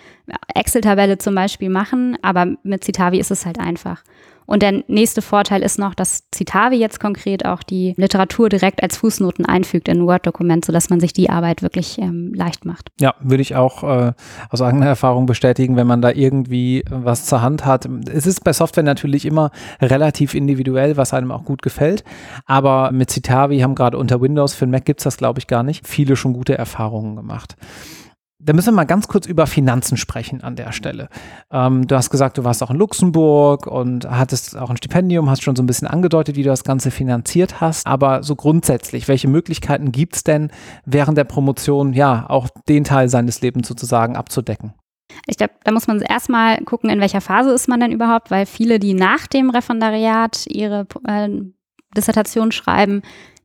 Excel-Tabelle 0.54 1.18
zum 1.18 1.34
Beispiel 1.34 1.70
machen, 1.70 2.16
aber 2.22 2.46
mit 2.62 2.84
Citavi 2.84 3.18
ist 3.18 3.32
es 3.32 3.44
halt 3.46 3.58
einfach. 3.58 4.04
Und 4.46 4.62
der 4.62 4.84
nächste 4.88 5.22
Vorteil 5.22 5.62
ist 5.62 5.78
noch, 5.78 5.94
dass 5.94 6.24
Citavi 6.34 6.76
jetzt 6.76 7.00
konkret 7.00 7.44
auch 7.44 7.62
die 7.62 7.94
Literatur 7.96 8.48
direkt 8.48 8.82
als 8.82 8.96
Fußnoten 8.96 9.44
einfügt 9.44 9.88
in 9.88 9.98
ein 9.98 10.06
Word-Dokument, 10.06 10.64
sodass 10.64 10.90
man 10.90 11.00
sich 11.00 11.12
die 11.12 11.30
Arbeit 11.30 11.62
wirklich 11.62 11.98
ähm, 11.98 12.32
leicht 12.34 12.64
macht. 12.64 12.90
Ja, 13.00 13.14
würde 13.20 13.42
ich 13.42 13.56
auch 13.56 13.82
äh, 13.82 14.12
aus 14.50 14.62
eigener 14.62 14.86
Erfahrung 14.86 15.26
bestätigen, 15.26 15.76
wenn 15.76 15.86
man 15.86 16.02
da 16.02 16.10
irgendwie 16.10 16.84
was 16.90 17.26
zur 17.26 17.42
Hand 17.42 17.64
hat. 17.64 17.88
Es 18.12 18.26
ist 18.26 18.44
bei 18.44 18.52
Software 18.52 18.84
natürlich 18.84 19.26
immer 19.26 19.50
relativ 19.80 20.34
individuell, 20.34 20.96
was 20.96 21.12
einem 21.12 21.32
auch 21.32 21.44
gut 21.44 21.62
gefällt. 21.62 22.04
Aber 22.46 22.92
mit 22.92 23.10
Citavi 23.10 23.60
haben 23.60 23.74
gerade 23.74 23.98
unter 23.98 24.20
Windows 24.20 24.54
für 24.54 24.66
den 24.66 24.70
Mac 24.70 24.84
gibt 24.84 25.00
es 25.00 25.04
das, 25.04 25.16
glaube 25.16 25.38
ich, 25.38 25.46
gar 25.46 25.62
nicht. 25.62 25.86
Viele 25.86 26.16
schon 26.16 26.32
gute 26.32 26.56
Erfahrungen 26.56 27.16
gemacht. 27.16 27.56
Da 28.38 28.52
müssen 28.52 28.68
wir 28.68 28.72
mal 28.72 28.84
ganz 28.84 29.08
kurz 29.08 29.26
über 29.26 29.46
Finanzen 29.46 29.96
sprechen 29.96 30.42
an 30.42 30.56
der 30.56 30.72
Stelle. 30.72 31.08
Ähm, 31.50 31.86
du 31.86 31.96
hast 31.96 32.10
gesagt, 32.10 32.36
du 32.36 32.44
warst 32.44 32.62
auch 32.62 32.70
in 32.70 32.76
Luxemburg 32.76 33.66
und 33.66 34.04
hattest 34.10 34.56
auch 34.58 34.68
ein 34.68 34.76
Stipendium, 34.76 35.30
hast 35.30 35.42
schon 35.42 35.56
so 35.56 35.62
ein 35.62 35.66
bisschen 35.66 35.88
angedeutet, 35.88 36.36
wie 36.36 36.42
du 36.42 36.50
das 36.50 36.62
Ganze 36.62 36.90
finanziert 36.90 37.62
hast. 37.62 37.86
Aber 37.86 38.22
so 38.22 38.36
grundsätzlich, 38.36 39.08
welche 39.08 39.26
Möglichkeiten 39.26 39.90
gibt 39.90 40.16
es 40.16 40.24
denn 40.24 40.50
während 40.84 41.16
der 41.16 41.24
Promotion, 41.24 41.94
ja, 41.94 42.28
auch 42.28 42.48
den 42.68 42.84
Teil 42.84 43.08
seines 43.08 43.40
Lebens 43.40 43.68
sozusagen 43.68 44.16
abzudecken? 44.16 44.74
Ich 45.26 45.38
glaube, 45.38 45.54
da 45.64 45.72
muss 45.72 45.86
man 45.86 46.00
erstmal 46.02 46.58
gucken, 46.64 46.90
in 46.90 47.00
welcher 47.00 47.22
Phase 47.22 47.52
ist 47.52 47.68
man 47.68 47.80
denn 47.80 47.92
überhaupt, 47.92 48.30
weil 48.30 48.44
viele, 48.44 48.78
die 48.78 48.92
nach 48.92 49.26
dem 49.26 49.48
Referendariat 49.48 50.44
ihre 50.46 50.86
äh, 51.08 51.28
Dissertation 51.96 52.52
schreiben, 52.52 53.00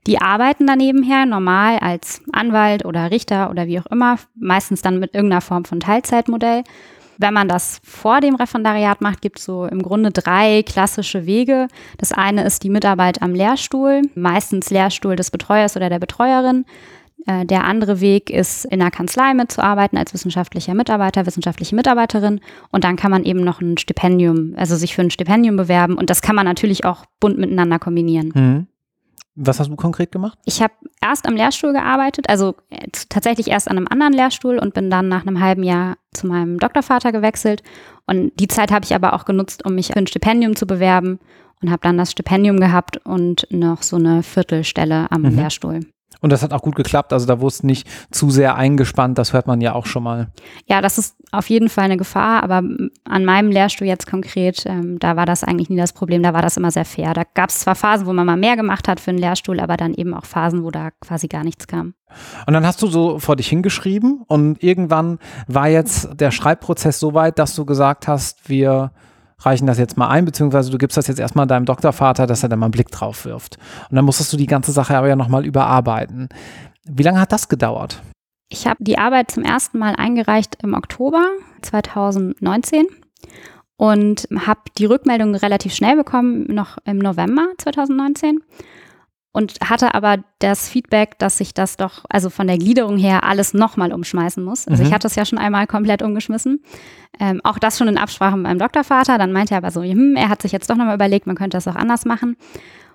die 0.07 0.19
arbeiten 0.19 0.65
daneben 0.67 1.03
her 1.03 1.25
normal 1.25 1.77
als 1.79 2.21
Anwalt 2.31 2.85
oder 2.85 3.11
Richter 3.11 3.49
oder 3.49 3.67
wie 3.67 3.79
auch 3.79 3.85
immer, 3.87 4.17
meistens 4.35 4.81
dann 4.81 4.99
mit 4.99 5.13
irgendeiner 5.13 5.41
Form 5.41 5.65
von 5.65 5.79
Teilzeitmodell. 5.79 6.63
Wenn 7.17 7.35
man 7.35 7.47
das 7.47 7.79
vor 7.83 8.19
dem 8.19 8.33
Referendariat 8.33 8.99
macht, 9.01 9.21
gibt 9.21 9.37
es 9.37 9.45
so 9.45 9.65
im 9.65 9.83
Grunde 9.83 10.09
drei 10.09 10.63
klassische 10.63 11.27
Wege. 11.27 11.67
Das 11.99 12.11
eine 12.11 12.43
ist 12.43 12.63
die 12.63 12.69
Mitarbeit 12.71 13.21
am 13.21 13.35
Lehrstuhl, 13.35 14.01
meistens 14.15 14.71
Lehrstuhl 14.71 15.15
des 15.15 15.29
Betreuers 15.29 15.75
oder 15.75 15.89
der 15.89 15.99
Betreuerin. 15.99 16.65
Äh, 17.27 17.45
der 17.45 17.65
andere 17.65 18.01
Weg 18.01 18.31
ist, 18.31 18.65
in 18.65 18.79
der 18.79 18.89
Kanzlei 18.89 19.35
mitzuarbeiten 19.35 19.99
als 19.99 20.15
wissenschaftlicher 20.15 20.73
Mitarbeiter, 20.73 21.27
wissenschaftliche 21.27 21.75
Mitarbeiterin. 21.75 22.39
Und 22.71 22.83
dann 22.83 22.95
kann 22.95 23.11
man 23.11 23.23
eben 23.23 23.43
noch 23.43 23.61
ein 23.61 23.77
Stipendium, 23.77 24.55
also 24.57 24.75
sich 24.75 24.95
für 24.95 25.03
ein 25.03 25.11
Stipendium 25.11 25.57
bewerben. 25.57 25.99
Und 25.99 26.09
das 26.09 26.23
kann 26.23 26.35
man 26.35 26.45
natürlich 26.45 26.85
auch 26.85 27.05
bunt 27.19 27.37
miteinander 27.37 27.77
kombinieren. 27.77 28.31
Mhm. 28.33 28.67
Was 29.35 29.59
hast 29.59 29.69
du 29.69 29.75
konkret 29.75 30.11
gemacht? 30.11 30.37
Ich 30.45 30.61
habe 30.61 30.73
erst 31.01 31.25
am 31.25 31.35
Lehrstuhl 31.35 31.71
gearbeitet, 31.71 32.29
also 32.29 32.55
äh, 32.69 32.87
tatsächlich 33.09 33.47
erst 33.47 33.69
an 33.69 33.77
einem 33.77 33.87
anderen 33.87 34.13
Lehrstuhl 34.13 34.57
und 34.59 34.73
bin 34.73 34.89
dann 34.89 35.07
nach 35.07 35.25
einem 35.25 35.39
halben 35.39 35.63
Jahr 35.63 35.97
zu 36.11 36.27
meinem 36.27 36.59
Doktorvater 36.59 37.11
gewechselt. 37.11 37.63
Und 38.07 38.33
die 38.39 38.47
Zeit 38.47 38.71
habe 38.71 38.83
ich 38.83 38.93
aber 38.93 39.13
auch 39.13 39.23
genutzt, 39.23 39.65
um 39.65 39.75
mich 39.75 39.87
für 39.87 39.95
ein 39.95 40.07
Stipendium 40.07 40.55
zu 40.55 40.67
bewerben 40.67 41.19
und 41.61 41.71
habe 41.71 41.81
dann 41.81 41.97
das 41.97 42.11
Stipendium 42.11 42.59
gehabt 42.59 42.97
und 43.05 43.47
noch 43.49 43.83
so 43.83 43.95
eine 43.95 44.21
Viertelstelle 44.23 45.09
am 45.11 45.21
mhm. 45.21 45.35
Lehrstuhl. 45.35 45.81
Und 46.21 46.31
das 46.31 46.43
hat 46.43 46.53
auch 46.53 46.61
gut 46.61 46.75
geklappt. 46.75 47.11
Also 47.13 47.25
da 47.25 47.41
wurde 47.41 47.53
es 47.53 47.63
nicht 47.63 47.87
zu 48.11 48.29
sehr 48.29 48.55
eingespannt. 48.55 49.17
Das 49.17 49.33
hört 49.33 49.47
man 49.47 49.59
ja 49.59 49.73
auch 49.73 49.87
schon 49.87 50.03
mal. 50.03 50.27
Ja, 50.67 50.81
das 50.81 50.97
ist 50.99 51.15
auf 51.31 51.49
jeden 51.49 51.67
Fall 51.67 51.85
eine 51.85 51.97
Gefahr. 51.97 52.43
Aber 52.43 52.61
an 53.05 53.25
meinem 53.25 53.51
Lehrstuhl 53.51 53.87
jetzt 53.87 54.05
konkret, 54.07 54.63
ähm, 54.67 54.99
da 54.99 55.15
war 55.15 55.25
das 55.25 55.43
eigentlich 55.43 55.69
nie 55.69 55.77
das 55.77 55.93
Problem. 55.93 56.21
Da 56.21 56.33
war 56.33 56.43
das 56.43 56.57
immer 56.57 56.69
sehr 56.71 56.85
fair. 56.85 57.13
Da 57.13 57.23
gab 57.33 57.49
es 57.49 57.59
zwar 57.59 57.75
Phasen, 57.75 58.05
wo 58.05 58.13
man 58.13 58.27
mal 58.27 58.37
mehr 58.37 58.55
gemacht 58.55 58.87
hat 58.87 58.99
für 58.99 59.09
einen 59.09 59.17
Lehrstuhl, 59.17 59.59
aber 59.59 59.77
dann 59.77 59.95
eben 59.95 60.13
auch 60.13 60.25
Phasen, 60.25 60.63
wo 60.63 60.69
da 60.69 60.91
quasi 61.01 61.27
gar 61.27 61.43
nichts 61.43 61.67
kam. 61.67 61.95
Und 62.45 62.53
dann 62.53 62.65
hast 62.65 62.81
du 62.81 62.87
so 62.87 63.19
vor 63.19 63.35
dich 63.35 63.47
hingeschrieben 63.47 64.23
und 64.27 64.61
irgendwann 64.61 65.17
war 65.47 65.69
jetzt 65.69 66.09
der 66.19 66.31
Schreibprozess 66.31 66.99
so 66.99 67.13
weit, 67.13 67.39
dass 67.39 67.55
du 67.55 67.65
gesagt 67.65 68.07
hast, 68.07 68.49
wir 68.49 68.91
reichen 69.45 69.67
das 69.67 69.77
jetzt 69.77 69.97
mal 69.97 70.07
ein, 70.07 70.25
beziehungsweise 70.25 70.71
du 70.71 70.77
gibst 70.77 70.97
das 70.97 71.07
jetzt 71.07 71.19
erstmal 71.19 71.47
deinem 71.47 71.65
Doktorvater, 71.65 72.27
dass 72.27 72.43
er 72.43 72.49
da 72.49 72.55
mal 72.55 72.67
einen 72.67 72.71
Blick 72.71 72.89
drauf 72.91 73.25
wirft. 73.25 73.57
Und 73.89 73.95
dann 73.95 74.05
musstest 74.05 74.31
du 74.33 74.37
die 74.37 74.47
ganze 74.47 74.71
Sache 74.71 74.95
aber 74.97 75.07
ja 75.07 75.15
nochmal 75.15 75.45
überarbeiten. 75.45 76.29
Wie 76.85 77.03
lange 77.03 77.19
hat 77.19 77.31
das 77.31 77.49
gedauert? 77.49 78.01
Ich 78.49 78.67
habe 78.67 78.83
die 78.83 78.97
Arbeit 78.97 79.31
zum 79.31 79.43
ersten 79.43 79.77
Mal 79.77 79.95
eingereicht 79.95 80.57
im 80.61 80.73
Oktober 80.73 81.23
2019 81.61 82.85
und 83.77 84.27
habe 84.45 84.61
die 84.77 84.85
Rückmeldung 84.85 85.35
relativ 85.35 85.73
schnell 85.73 85.95
bekommen, 85.95 86.45
noch 86.49 86.77
im 86.85 86.99
November 86.99 87.47
2019 87.57 88.41
und 89.33 89.59
hatte 89.63 89.93
aber 89.93 90.17
das 90.39 90.67
Feedback, 90.67 91.17
dass 91.17 91.39
ich 91.39 91.53
das 91.53 91.77
doch, 91.77 92.03
also 92.09 92.29
von 92.29 92.47
der 92.47 92.57
Gliederung 92.57 92.97
her, 92.97 93.23
alles 93.23 93.53
nochmal 93.53 93.93
umschmeißen 93.93 94.43
muss. 94.43 94.67
Also 94.67 94.83
mhm. 94.83 94.89
ich 94.89 94.93
hatte 94.93 95.07
es 95.07 95.15
ja 95.15 95.25
schon 95.25 95.39
einmal 95.39 95.67
komplett 95.67 96.01
umgeschmissen. 96.01 96.63
Ähm, 97.19 97.39
auch 97.43 97.57
das 97.57 97.77
schon 97.77 97.87
in 97.87 97.97
Absprache 97.97 98.35
mit 98.35 98.43
meinem 98.43 98.59
Doktorvater. 98.59 99.17
Dann 99.17 99.31
meinte 99.31 99.53
er 99.53 99.59
aber 99.59 99.71
so, 99.71 99.83
hm, 99.83 100.15
er 100.15 100.29
hat 100.29 100.41
sich 100.41 100.51
jetzt 100.51 100.69
doch 100.69 100.75
nochmal 100.75 100.95
überlegt, 100.95 101.27
man 101.27 101.37
könnte 101.37 101.55
das 101.55 101.67
auch 101.67 101.75
anders 101.75 102.03
machen. 102.03 102.35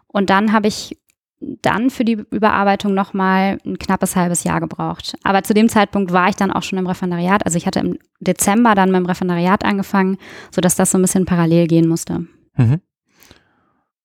Und 0.08 0.28
dann 0.28 0.52
habe 0.52 0.66
ich 0.66 0.98
dann 1.40 1.90
für 1.90 2.04
die 2.04 2.24
Überarbeitung 2.30 2.94
nochmal 2.94 3.58
ein 3.64 3.78
knappes 3.78 4.16
halbes 4.16 4.44
Jahr 4.44 4.60
gebraucht. 4.60 5.16
Aber 5.22 5.42
zu 5.42 5.54
dem 5.54 5.68
Zeitpunkt 5.68 6.12
war 6.12 6.28
ich 6.28 6.36
dann 6.36 6.50
auch 6.50 6.62
schon 6.62 6.78
im 6.78 6.86
Referendariat. 6.86 7.44
Also 7.44 7.58
ich 7.58 7.66
hatte 7.66 7.80
im 7.80 7.98
Dezember 8.20 8.74
dann 8.74 8.90
mit 8.90 8.98
dem 8.98 9.06
Referendariat 9.06 9.64
angefangen, 9.64 10.16
sodass 10.50 10.76
das 10.76 10.90
so 10.90 10.98
ein 10.98 11.02
bisschen 11.02 11.26
parallel 11.26 11.66
gehen 11.66 11.88
musste. 11.88 12.26
Mhm. 12.56 12.80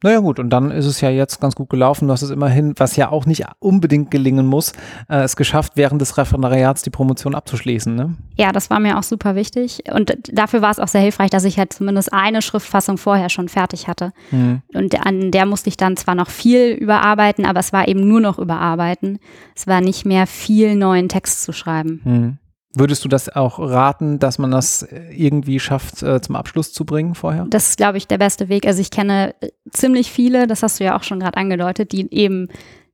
Naja 0.03 0.19
gut, 0.19 0.39
und 0.39 0.49
dann 0.49 0.71
ist 0.71 0.87
es 0.87 0.99
ja 1.01 1.09
jetzt 1.09 1.39
ganz 1.39 1.55
gut 1.55 1.69
gelaufen. 1.69 2.07
Du 2.07 2.13
hast 2.13 2.23
es 2.23 2.31
immerhin, 2.31 2.73
was 2.77 2.95
ja 2.95 3.11
auch 3.11 3.27
nicht 3.27 3.45
unbedingt 3.59 4.09
gelingen 4.09 4.47
muss, 4.47 4.73
äh, 5.07 5.21
es 5.21 5.35
geschafft, 5.35 5.73
während 5.75 6.01
des 6.01 6.17
Referendariats 6.17 6.81
die 6.81 6.89
Promotion 6.89 7.35
abzuschließen. 7.35 7.93
Ne? 7.93 8.15
Ja, 8.35 8.51
das 8.51 8.71
war 8.71 8.79
mir 8.79 8.97
auch 8.97 9.03
super 9.03 9.35
wichtig. 9.35 9.83
Und 9.93 10.17
dafür 10.31 10.63
war 10.63 10.71
es 10.71 10.79
auch 10.79 10.87
sehr 10.87 11.01
hilfreich, 11.01 11.29
dass 11.29 11.43
ich 11.43 11.59
halt 11.59 11.71
zumindest 11.73 12.13
eine 12.13 12.41
Schriftfassung 12.41 12.97
vorher 12.97 13.29
schon 13.29 13.47
fertig 13.47 13.87
hatte. 13.87 14.11
Mhm. 14.31 14.63
Und 14.73 15.05
an 15.05 15.29
der 15.29 15.45
musste 15.45 15.69
ich 15.69 15.77
dann 15.77 15.95
zwar 15.97 16.15
noch 16.15 16.29
viel 16.29 16.71
überarbeiten, 16.71 17.45
aber 17.45 17.59
es 17.59 17.71
war 17.71 17.87
eben 17.87 18.07
nur 18.07 18.21
noch 18.21 18.39
überarbeiten. 18.39 19.19
Es 19.55 19.67
war 19.67 19.81
nicht 19.81 20.05
mehr 20.05 20.25
viel 20.25 20.75
neuen 20.75 21.09
Text 21.09 21.43
zu 21.43 21.53
schreiben. 21.53 22.01
Mhm. 22.03 22.37
Würdest 22.73 23.03
du 23.03 23.09
das 23.09 23.27
auch 23.29 23.59
raten, 23.59 24.19
dass 24.19 24.37
man 24.37 24.51
das 24.51 24.87
irgendwie 25.11 25.59
schafft, 25.59 26.03
äh, 26.03 26.21
zum 26.21 26.35
Abschluss 26.35 26.71
zu 26.71 26.85
bringen 26.85 27.15
vorher? 27.15 27.45
Das 27.49 27.69
ist, 27.69 27.77
glaube 27.77 27.97
ich, 27.97 28.07
der 28.07 28.17
beste 28.17 28.47
Weg. 28.47 28.65
Also 28.65 28.79
ich 28.79 28.91
kenne 28.91 29.35
äh, 29.41 29.49
ziemlich 29.71 30.11
viele, 30.11 30.47
das 30.47 30.63
hast 30.63 30.79
du 30.79 30.85
ja 30.85 30.97
auch 30.97 31.03
schon 31.03 31.19
gerade 31.19 31.37
angedeutet, 31.37 31.91
die 31.91 32.07
eben 32.13 32.47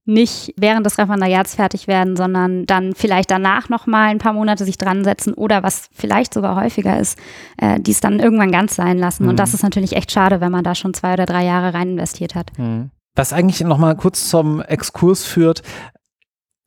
nicht 0.08 0.54
während 0.58 0.86
des 0.86 0.98
Referendariats 0.98 1.56
fertig 1.56 1.88
werden, 1.88 2.16
sondern 2.16 2.66
dann 2.66 2.96
vielleicht 2.96 3.30
danach 3.30 3.68
noch 3.70 3.88
mal 3.88 4.08
ein 4.08 4.20
paar 4.20 4.34
Monate 4.34 4.64
sich 4.64 4.78
dran 4.78 5.04
setzen 5.04 5.34
oder 5.34 5.64
was 5.64 5.90
vielleicht 5.92 6.34
sogar 6.34 6.56
häufiger 6.56 6.98
ist, 6.98 7.20
äh, 7.58 7.80
die 7.80 7.92
es 7.92 8.00
dann 8.00 8.20
irgendwann 8.20 8.52
ganz 8.52 8.76
sein 8.76 8.98
lassen. 8.98 9.24
Mhm. 9.24 9.30
Und 9.30 9.40
das 9.40 9.54
ist 9.54 9.64
natürlich 9.64 9.96
echt 9.96 10.12
schade, 10.12 10.40
wenn 10.40 10.52
man 10.52 10.64
da 10.64 10.76
schon 10.76 10.94
zwei 10.94 11.14
oder 11.14 11.26
drei 11.26 11.44
Jahre 11.44 11.74
rein 11.74 11.90
investiert 11.90 12.36
hat. 12.36 12.58
Mhm. 12.58 12.90
Was 13.16 13.34
eigentlich 13.34 13.60
noch 13.62 13.78
mal 13.78 13.96
kurz 13.96 14.30
zum 14.30 14.62
Exkurs 14.62 15.26
führt, 15.26 15.62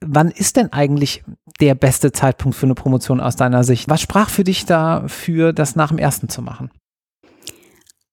Wann 0.02 0.30
ist 0.30 0.56
denn 0.56 0.72
eigentlich 0.72 1.22
der 1.60 1.74
beste 1.74 2.10
Zeitpunkt 2.10 2.56
für 2.56 2.66
eine 2.66 2.74
Promotion 2.74 3.20
aus 3.20 3.36
deiner 3.36 3.64
Sicht? 3.64 3.88
Was 3.88 4.00
sprach 4.00 4.30
für 4.30 4.44
dich 4.44 4.64
dafür, 4.64 5.52
das 5.52 5.76
nach 5.76 5.88
dem 5.88 5.98
ersten 5.98 6.28
zu 6.28 6.40
machen? 6.40 6.70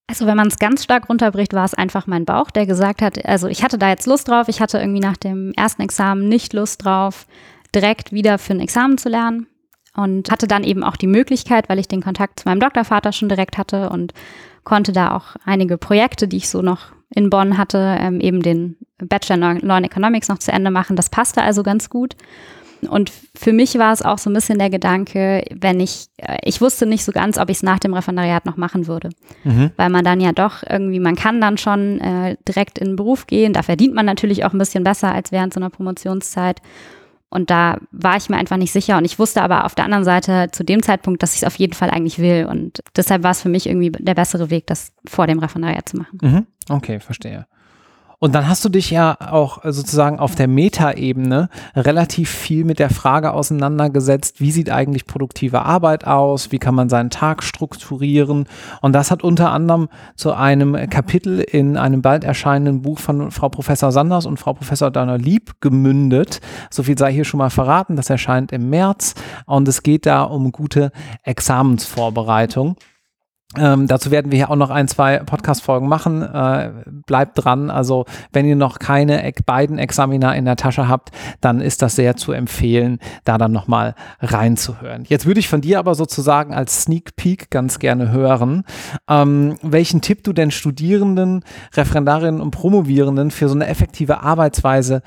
Also 0.10 0.26
wenn 0.26 0.38
man 0.38 0.48
es 0.48 0.58
ganz 0.58 0.84
stark 0.84 1.10
runterbricht, 1.10 1.54
war 1.54 1.66
es 1.66 1.74
einfach 1.74 2.08
mein 2.08 2.26
Bauch, 2.26 2.50
der 2.50 2.66
gesagt 2.66 3.02
hat, 3.02 3.26
also 3.26 3.48
ich 3.48 3.62
hatte 3.62 3.78
da 3.78 3.90
jetzt 3.90 4.08
Lust 4.08 4.28
drauf, 4.28 4.48
ich 4.48 4.62
hatte 4.62 4.80
irgendwie 4.80 5.02
nach 5.02 5.18
dem 5.18 5.52
ersten 5.54 5.82
Examen 5.82 6.30
nicht 6.30 6.54
Lust 6.54 6.84
drauf, 6.84 7.28
direkt 7.76 8.14
wieder 8.14 8.38
für 8.38 8.54
ein 8.54 8.62
Examen 8.62 8.98
zu 8.98 9.10
lernen 9.10 9.48
und 9.96 10.32
hatte 10.32 10.48
dann 10.48 10.64
eben 10.64 10.84
auch 10.84 10.96
die 10.96 11.08
Möglichkeit, 11.08 11.68
weil 11.68 11.80
ich 11.80 11.90
den 11.90 12.02
Kontakt 12.02 12.40
zu 12.40 12.48
meinem 12.48 12.62
Doktorvater 12.62 13.12
schon 13.12 13.28
direkt 13.28 13.58
hatte 13.58 13.90
und 13.90 14.14
konnte 14.64 14.94
da 14.94 15.14
auch 15.16 15.36
einige 15.46 15.78
Projekte, 15.78 16.28
die 16.28 16.38
ich 16.38 16.50
so 16.50 16.62
noch 16.62 16.94
in 17.10 17.30
Bonn 17.30 17.58
hatte, 17.58 17.98
ähm, 18.00 18.20
eben 18.20 18.42
den 18.42 18.78
Bachelor 18.98 19.52
in 19.52 19.60
Law 19.60 19.76
and 19.76 19.86
Economics 19.86 20.28
noch 20.28 20.40
zu 20.40 20.52
Ende 20.52 20.72
machen. 20.72 20.96
Das 20.96 21.10
passte 21.10 21.42
also 21.42 21.64
ganz 21.64 21.90
gut. 21.90 22.16
Und 22.90 23.12
für 23.36 23.54
mich 23.54 23.78
war 23.80 23.92
es 23.92 24.02
auch 24.02 24.18
so 24.18 24.30
ein 24.30 24.34
bisschen 24.34 24.60
der 24.60 24.70
Gedanke, 24.70 25.44
wenn 25.54 25.80
ich, 25.80 26.08
äh, 26.18 26.38
ich 26.44 26.62
wusste 26.62 26.86
nicht 26.86 27.04
so 27.04 27.12
ganz, 27.12 27.38
ob 27.38 27.50
ich 27.50 27.58
es 27.58 27.64
nach 27.64 27.80
dem 27.80 27.94
Referendariat 27.94 28.46
noch 28.46 28.58
machen 28.58 28.88
würde. 28.88 29.10
Mhm. 29.44 29.72
Weil 29.78 29.90
man 29.90 30.06
dann 30.06 30.20
ja 30.20 30.32
doch 30.32 30.64
irgendwie, 30.68 31.00
man 31.00 31.16
kann 31.16 31.42
dann 31.42 31.58
schon 31.58 32.00
äh, 32.00 32.38
direkt 32.48 32.78
in 32.78 32.90
den 32.90 32.96
Beruf 32.96 33.26
gehen. 33.26 33.54
Da 33.54 33.64
verdient 33.64 33.96
man 33.96 34.06
natürlich 34.06 34.46
auch 34.46 34.54
ein 34.54 34.60
bisschen 34.60 34.84
besser 34.84 35.12
als 35.12 35.32
während 35.32 35.54
so 35.54 35.60
einer 35.60 35.70
Promotionszeit. 35.70 36.62
Und 37.30 37.50
da 37.50 37.78
war 37.92 38.16
ich 38.16 38.30
mir 38.30 38.38
einfach 38.38 38.58
nicht 38.58 38.72
sicher. 38.72 38.98
Und 38.98 39.06
ich 39.06 39.20
wusste 39.20 39.42
aber 39.42 39.66
auf 39.66 39.76
der 39.76 39.86
anderen 39.86 40.06
Seite 40.06 40.48
zu 40.52 40.64
dem 40.64 40.82
Zeitpunkt, 40.82 41.22
dass 41.22 41.36
ich 41.36 41.42
es 41.42 41.48
auf 41.48 41.56
jeden 41.56 41.74
Fall 41.74 41.90
eigentlich 41.90 42.20
will. 42.20 42.46
Und 42.50 42.82
deshalb 42.96 43.24
war 43.24 43.32
es 43.32 43.42
für 43.42 43.50
mich 43.50 43.68
irgendwie 43.68 43.92
der 43.92 44.14
bessere 44.14 44.50
Weg, 44.50 44.68
das 44.68 44.94
vor 45.06 45.28
dem 45.28 45.40
Referendariat 45.40 45.90
zu 45.90 45.98
machen. 45.98 46.20
Mhm. 46.22 46.48
Okay, 46.70 47.00
verstehe. 47.00 47.46
Und 48.20 48.34
dann 48.34 48.48
hast 48.48 48.66
du 48.66 48.70
dich 48.70 48.90
ja 48.90 49.16
auch 49.20 49.60
sozusagen 49.64 50.18
auf 50.18 50.34
der 50.34 50.48
Metaebene 50.48 51.50
relativ 51.76 52.32
viel 52.32 52.66
mit 52.66 52.80
der 52.80 52.90
Frage 52.90 53.32
auseinandergesetzt, 53.32 54.42
wie 54.42 54.52
sieht 54.52 54.72
eigentlich 54.72 55.06
produktive 55.06 55.62
Arbeit 55.62 56.08
aus, 56.08 56.52
wie 56.52 56.58
kann 56.58 56.74
man 56.74 56.90
seinen 56.90 57.12
Tag 57.12 57.44
strukturieren. 57.44 58.48
Und 58.82 58.94
das 58.94 59.12
hat 59.12 59.24
unter 59.24 59.52
anderem 59.52 59.88
zu 60.16 60.34
einem 60.34 60.90
Kapitel 60.90 61.42
in 61.42 61.78
einem 61.78 62.02
bald 62.02 62.24
erscheinenden 62.24 62.82
Buch 62.82 62.98
von 62.98 63.30
Frau 63.30 63.50
Professor 63.50 63.92
Sanders 63.92 64.26
und 64.26 64.40
Frau 64.40 64.54
Professor 64.54 64.90
Dana 64.90 65.16
Lieb 65.16 65.62
gemündet. 65.62 66.42
So 66.72 66.82
viel 66.82 66.98
sei 66.98 67.14
hier 67.14 67.26
schon 67.26 67.38
mal 67.38 67.52
verraten, 67.52 67.96
das 67.96 68.10
erscheint 68.10 68.52
im 68.52 68.72
März 68.72 69.14
und 69.46 69.68
es 69.68 69.84
geht 69.84 70.08
da 70.08 70.24
um 70.24 70.52
gute 70.52 70.92
Examensvorbereitung. 71.22 72.78
Ähm, 73.58 73.88
dazu 73.88 74.12
werden 74.12 74.32
wir 74.32 74.38
hier 74.38 74.50
auch 74.50 74.56
noch 74.56 74.70
ein, 74.70 74.88
zwei 74.88 75.20
Podcast-Folgen 75.20 75.88
machen. 75.88 76.22
Äh, 76.22 76.72
bleibt 77.06 77.44
dran. 77.44 77.70
Also, 77.70 78.06
wenn 78.32 78.46
ihr 78.46 78.56
noch 78.56 78.80
keine 78.80 79.32
beiden 79.46 79.78
Examiner 79.78 80.36
in 80.36 80.46
der 80.46 80.56
Tasche 80.56 80.88
habt, 80.88 81.12
dann 81.42 81.62
ist 81.62 81.82
das 81.82 81.96
sehr 81.96 82.16
zu 82.16 82.32
empfehlen, 82.32 83.00
da 83.24 83.38
dann 83.38 83.52
nochmal 83.52 83.96
reinzuhören. 84.20 85.04
Jetzt 85.08 85.26
würde 85.26 85.40
ich 85.40 85.48
von 85.48 85.62
dir 85.62 85.80
aber 85.80 85.96
sozusagen 85.96 86.54
als 86.54 86.84
Sneak 86.84 87.16
Peek 87.16 87.50
ganz 87.50 87.80
gerne 87.80 88.12
hören, 88.12 88.64
ähm, 89.10 89.58
welchen 89.62 90.02
Tipp 90.02 90.24
du 90.24 90.34
denn 90.34 90.52
Studierenden, 90.52 91.44
Referendarinnen 91.74 92.42
und 92.42 92.52
Promovierenden 92.52 93.32
für 93.32 93.50
so 93.50 93.56
eine 93.56 93.68
effektive 93.68 94.22
Arbeitsweise 94.22 95.02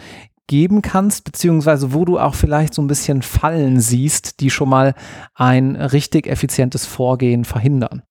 geben 0.51 0.83
kannst, 0.83 1.23
beziehungsweise 1.23 1.95
wo 1.95 2.05
du 2.05 2.19
auch 2.19 2.35
vielleicht 2.35 2.75
so 2.75 2.83
ein 2.83 2.89
bisschen 2.89 3.23
Fallen 3.23 3.79
siehst, 3.79 4.41
die 4.41 4.51
schon 4.51 4.69
mal 4.69 4.95
ein 5.35 5.77
richtig 5.77 6.27
effizientes 6.27 6.87
Vorgehen 6.87 7.45
verhindern. 7.45 8.03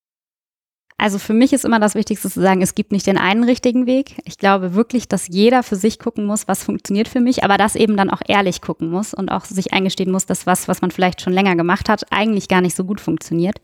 Also 1.00 1.18
für 1.18 1.34
mich 1.34 1.54
ist 1.54 1.64
immer 1.64 1.80
das 1.80 1.96
Wichtigste 1.96 2.30
zu 2.30 2.42
sagen, 2.42 2.62
es 2.62 2.76
gibt 2.76 2.92
nicht 2.92 3.08
den 3.08 3.18
einen 3.18 3.46
richtigen 3.46 3.86
Weg. 3.86 4.22
Ich 4.26 4.38
glaube 4.38 4.76
wirklich, 4.76 5.08
dass 5.08 5.30
jeder 5.30 5.64
für 5.64 5.78
sich 5.78 5.98
gucken 5.98 6.26
muss, 6.26 6.50
was 6.50 6.66
funktioniert 6.66 7.08
für 7.08 7.22
mich, 7.22 7.46
aber 7.46 7.58
das 7.58 7.78
eben 7.78 7.96
dann 7.96 8.10
auch 8.10 8.22
ehrlich 8.28 8.62
gucken 8.62 8.90
muss 8.90 9.14
und 9.14 9.32
auch 9.32 9.46
sich 9.46 9.72
eingestehen 9.72 10.12
muss, 10.12 10.26
dass 10.26 10.46
was, 10.46 10.68
was 10.68 10.82
man 10.82 10.92
vielleicht 10.92 11.22
schon 11.22 11.32
länger 11.32 11.56
gemacht 11.56 11.88
hat, 11.88 12.04
eigentlich 12.12 12.50
gar 12.50 12.60
nicht 12.60 12.76
so 12.76 12.84
gut 12.84 13.00
funktioniert. 13.00 13.62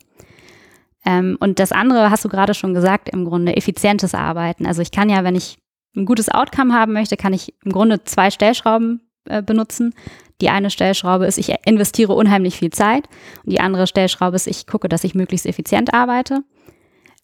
Ähm, 1.05 1.35
und 1.41 1.59
das 1.59 1.73
andere 1.73 2.09
hast 2.09 2.23
du 2.23 2.29
gerade 2.29 2.53
schon 2.53 2.73
gesagt, 2.73 3.09
im 3.09 3.25
Grunde 3.25 3.57
effizientes 3.57 4.15
Arbeiten. 4.15 4.65
Also 4.65 4.81
ich 4.81 4.91
kann 4.91 5.09
ja, 5.09 5.25
wenn 5.25 5.35
ich 5.35 5.57
ein 5.93 6.05
gutes 6.05 6.29
Outcome 6.29 6.73
haben 6.73 6.93
möchte, 6.93 7.17
kann 7.17 7.33
ich 7.33 7.53
im 7.65 7.73
Grunde 7.73 8.01
zwei 8.05 8.31
Stellschrauben 8.31 9.01
äh, 9.25 9.43
benutzen. 9.43 9.93
Die 10.39 10.49
eine 10.49 10.69
Stellschraube 10.69 11.25
ist, 11.25 11.37
ich 11.37 11.53
investiere 11.65 12.13
unheimlich 12.13 12.57
viel 12.57 12.71
Zeit 12.71 13.09
und 13.43 13.51
die 13.51 13.59
andere 13.59 13.87
Stellschraube 13.87 14.37
ist, 14.37 14.47
ich 14.47 14.67
gucke, 14.67 14.87
dass 14.87 15.03
ich 15.03 15.15
möglichst 15.15 15.45
effizient 15.45 15.93
arbeite. 15.93 16.43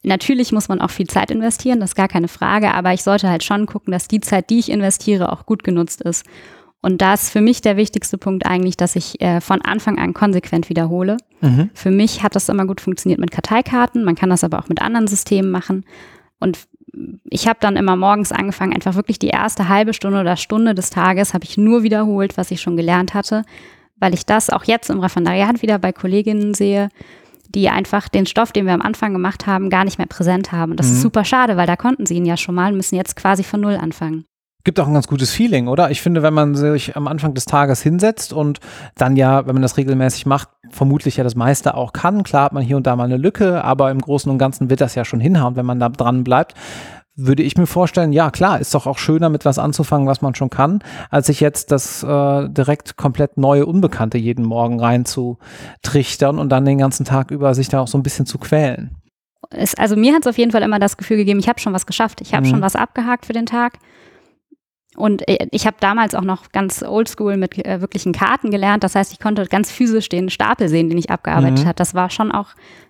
Natürlich 0.04 0.52
muss 0.52 0.68
man 0.68 0.82
auch 0.82 0.90
viel 0.90 1.08
Zeit 1.08 1.30
investieren, 1.30 1.80
das 1.80 1.92
ist 1.92 1.96
gar 1.96 2.08
keine 2.08 2.28
Frage, 2.28 2.74
aber 2.74 2.94
ich 2.94 3.04
sollte 3.04 3.30
halt 3.30 3.44
schon 3.44 3.68
gucken, 3.68 3.92
dass 3.92 4.08
die 4.08 4.20
Zeit, 4.20 4.50
die 4.50 4.60
ich 4.60 4.72
investiere, 4.72 5.32
auch 5.32 5.46
gut 5.46 5.64
genutzt 5.64 6.02
ist. 6.02 6.26
Und 6.82 7.02
da 7.02 7.14
ist 7.14 7.30
für 7.30 7.42
mich 7.42 7.62
der 7.62 7.78
wichtigste 7.78 8.18
Punkt 8.18 8.48
eigentlich, 8.48 8.76
dass 8.76 8.96
ich 8.96 9.22
äh, 9.22 9.40
von 9.40 9.62
Anfang 9.62 10.00
an 10.00 10.16
konsequent 10.16 10.70
wiederhole. 10.70 11.18
Mhm. 11.42 11.70
Für 11.76 11.92
mich 11.92 12.24
hat 12.24 12.36
das 12.36 12.50
immer 12.50 12.66
gut 12.66 12.82
funktioniert 12.82 13.20
mit 13.20 13.30
Karteikarten, 13.30 14.04
man 14.04 14.16
kann 14.16 14.32
das 14.32 14.44
aber 14.44 14.58
auch 14.58 14.70
mit 14.70 14.82
anderen 14.82 15.08
Systemen 15.08 15.52
machen. 15.52 15.86
Und 16.40 16.58
ich 17.30 17.48
habe 17.48 17.60
dann 17.62 17.76
immer 17.76 17.96
morgens 17.96 18.32
angefangen, 18.32 18.74
einfach 18.74 18.96
wirklich 18.96 19.20
die 19.20 19.28
erste 19.28 19.70
halbe 19.70 19.94
Stunde 19.94 20.20
oder 20.20 20.36
Stunde 20.36 20.74
des 20.74 20.90
Tages 20.90 21.34
habe 21.36 21.46
ich 21.46 21.58
nur 21.58 21.84
wiederholt, 21.84 22.38
was 22.38 22.52
ich 22.52 22.62
schon 22.62 22.76
gelernt 22.76 23.14
hatte, 23.14 23.44
weil 23.98 24.14
ich 24.16 24.26
das 24.26 24.50
auch 24.50 24.64
jetzt 24.64 24.90
im 24.90 25.00
Referendariat 25.00 25.62
wieder 25.62 25.78
bei 25.78 25.94
Kolleginnen 25.94 26.56
sehe 26.56 26.90
die 27.54 27.70
einfach 27.70 28.10
den 28.10 28.26
Stoff, 28.26 28.52
den 28.52 28.66
wir 28.66 28.74
am 28.74 28.82
Anfang 28.82 29.14
gemacht 29.14 29.48
haben, 29.48 29.70
gar 29.70 29.84
nicht 29.84 29.98
mehr 29.98 30.08
präsent 30.08 30.52
haben. 30.52 30.72
Und 30.72 30.80
das 30.80 30.88
mhm. 30.88 30.94
ist 30.94 31.02
super 31.02 31.26
schade, 31.26 31.58
weil 31.58 31.68
da 31.68 31.76
konnten 31.76 32.06
sie 32.06 32.16
ihn 32.16 32.26
ja 32.26 32.38
schon 32.38 32.56
mal, 32.56 32.72
müssen 32.72 32.96
jetzt 32.96 33.16
quasi 33.16 33.44
von 33.44 33.62
Null 33.62 33.76
anfangen. 33.76 34.26
Gibt 34.64 34.80
auch 34.80 34.88
ein 34.88 34.94
ganz 34.94 35.08
gutes 35.08 35.32
Feeling, 35.32 35.68
oder? 35.68 35.90
Ich 35.90 36.02
finde, 36.02 36.22
wenn 36.22 36.36
man 36.36 36.54
sich 36.54 36.96
am 36.96 37.08
Anfang 37.08 37.34
des 37.34 37.46
Tages 37.46 37.82
hinsetzt 37.82 38.32
und 38.32 38.60
dann 38.96 39.16
ja, 39.16 39.48
wenn 39.48 39.56
man 39.56 39.64
das 39.64 39.78
regelmäßig 39.78 40.28
macht, 40.28 40.50
vermutlich 40.70 41.18
ja 41.18 41.24
das 41.24 41.36
meiste 41.36 41.74
auch 41.74 41.94
kann. 41.94 42.22
Klar 42.22 42.46
hat 42.46 42.54
man 42.54 42.62
hier 42.62 42.78
und 42.78 42.86
da 42.86 42.96
mal 42.96 43.06
eine 43.06 43.18
Lücke, 43.18 43.64
aber 43.64 43.90
im 43.90 44.00
Großen 44.00 44.32
und 44.32 44.38
Ganzen 44.38 44.70
wird 44.70 44.80
das 44.80 44.94
ja 44.94 45.04
schon 45.04 45.20
hinhauen, 45.20 45.56
wenn 45.56 45.66
man 45.66 45.80
da 45.80 45.90
dran 45.90 46.24
bleibt 46.24 46.54
würde 47.16 47.44
ich 47.44 47.58
mir 47.58 47.68
vorstellen, 47.68 48.14
ja 48.14 48.32
klar, 48.32 48.60
ist 48.60 48.74
doch 48.74 48.88
auch 48.88 48.98
schöner 48.98 49.30
mit 49.30 49.46
was 49.46 49.60
anzufangen, 49.60 50.08
was 50.08 50.22
man 50.22 50.34
schon 50.36 50.50
kann, 50.50 50.80
als 51.10 51.28
sich 51.28 51.40
jetzt 51.40 51.72
das 51.72 52.04
äh, 52.04 52.50
direkt 52.50 52.96
komplett 52.98 53.38
neue 53.38 53.66
Unbekannte 53.66 54.18
jeden 54.18 54.46
Morgen 54.46 54.80
rein 54.80 55.06
zu 55.06 55.38
trichtern 55.82 56.40
und 56.40 56.50
dann 56.50 56.66
den 56.66 56.78
ganzen 56.78 57.06
Tag 57.06 57.32
über 57.32 57.54
sich 57.54 57.70
da 57.70 57.82
auch 57.82 57.88
so 57.88 57.98
ein 57.98 58.04
bisschen 58.04 58.26
zu 58.26 58.38
quälen. 58.38 58.96
Es, 59.50 59.76
also 59.76 59.96
mir 59.98 60.14
hat 60.14 60.22
es 60.22 60.28
auf 60.28 60.38
jeden 60.38 60.52
Fall 60.52 60.62
immer 60.62 60.80
das 60.80 60.98
Gefühl 60.98 61.18
gegeben, 61.18 61.40
ich 61.40 61.50
habe 61.50 61.60
schon 61.60 61.74
was 61.74 61.86
geschafft, 61.86 62.22
ich 62.22 62.34
habe 62.34 62.46
mhm. 62.46 62.52
schon 62.52 62.62
was 62.62 62.76
abgehakt 62.76 63.26
für 63.26 63.34
den 63.34 63.46
Tag. 63.46 63.80
Und 64.96 65.28
äh, 65.28 65.48
ich 65.52 65.66
habe 65.66 65.78
damals 65.80 66.16
auch 66.16 66.24
noch 66.24 66.52
ganz 66.52 66.84
oldschool 66.84 67.38
mit 67.38 67.58
äh, 67.66 67.82
wirklichen 67.82 68.12
Karten 68.12 68.52
gelernt. 68.52 68.84
Das 68.84 68.96
heißt, 68.96 69.14
ich 69.14 69.20
konnte 69.20 69.46
ganz 69.46 69.72
physisch 69.72 70.10
den 70.10 70.30
Stapel 70.30 70.68
sehen, 70.68 70.90
den 70.90 70.98
ich 70.98 71.10
abgearbeitet 71.10 71.64
mhm. 71.64 71.68
habe. 71.68 71.76
Das 71.76 71.94
war 71.94 72.10
schon 72.10 72.32
auch 72.32 72.50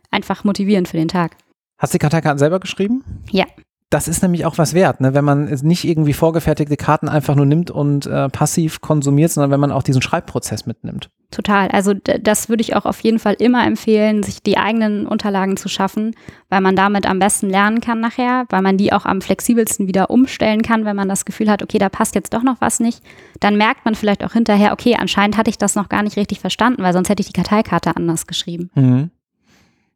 einfach 0.10 0.44
motivierend 0.44 0.88
für 0.88 0.98
den 0.98 1.08
Tag. 1.08 1.38
Hast 1.78 1.94
du 1.94 1.98
die 1.98 2.02
Karteikarten 2.02 2.40
selber 2.40 2.60
geschrieben? 2.60 3.04
Ja. 3.30 3.46
Das 3.92 4.08
ist 4.08 4.22
nämlich 4.22 4.46
auch 4.46 4.58
was 4.58 4.74
wert, 4.74 5.02
ne? 5.02 5.14
wenn 5.14 5.26
man 5.26 5.46
nicht 5.46 5.84
irgendwie 5.84 6.14
vorgefertigte 6.14 6.78
Karten 6.78 7.10
einfach 7.10 7.36
nur 7.36 7.46
nimmt 7.46 7.70
und 7.72 8.06
äh, 8.06 8.30
passiv 8.30 8.80
konsumiert, 8.80 9.32
sondern 9.32 9.52
wenn 9.52 9.60
man 9.60 9.72
auch 9.72 9.84
diesen 9.84 10.02
Schreibprozess 10.02 10.66
mitnimmt. 10.66 11.10
Total. 11.30 11.68
Also 11.70 11.94
das 11.94 12.48
würde 12.48 12.62
ich 12.62 12.76
auch 12.76 12.86
auf 12.86 13.02
jeden 13.02 13.20
Fall 13.20 13.36
immer 13.40 13.66
empfehlen, 13.66 14.24
sich 14.24 14.42
die 14.42 14.58
eigenen 14.58 15.06
Unterlagen 15.06 15.58
zu 15.58 15.68
schaffen, 15.68 16.16
weil 16.50 16.62
man 16.62 16.78
damit 16.78 17.06
am 17.06 17.20
besten 17.20 17.50
lernen 17.50 17.82
kann 17.82 18.00
nachher, 18.00 18.46
weil 18.50 18.62
man 18.62 18.78
die 18.78 18.94
auch 18.94 19.06
am 19.06 19.22
flexibelsten 19.22 19.88
wieder 19.88 20.10
umstellen 20.10 20.62
kann, 20.62 20.86
wenn 20.86 20.96
man 20.96 21.10
das 21.10 21.26
Gefühl 21.26 21.50
hat, 21.50 21.62
okay, 21.62 21.78
da 21.78 21.90
passt 21.90 22.16
jetzt 22.16 22.34
doch 22.34 22.44
noch 22.44 22.62
was 22.62 22.80
nicht. 22.80 23.04
Dann 23.42 23.58
merkt 23.58 23.84
man 23.84 23.96
vielleicht 23.96 24.24
auch 24.24 24.34
hinterher, 24.34 24.72
okay, 24.72 24.96
anscheinend 24.98 25.36
hatte 25.36 25.50
ich 25.50 25.58
das 25.58 25.76
noch 25.76 25.90
gar 25.90 26.04
nicht 26.04 26.16
richtig 26.16 26.40
verstanden, 26.40 26.82
weil 26.82 26.94
sonst 26.94 27.10
hätte 27.10 27.22
ich 27.22 27.28
die 27.28 27.34
Karteikarte 27.34 27.94
anders 27.96 28.26
geschrieben. 28.26 28.70
Mhm. 28.76 29.12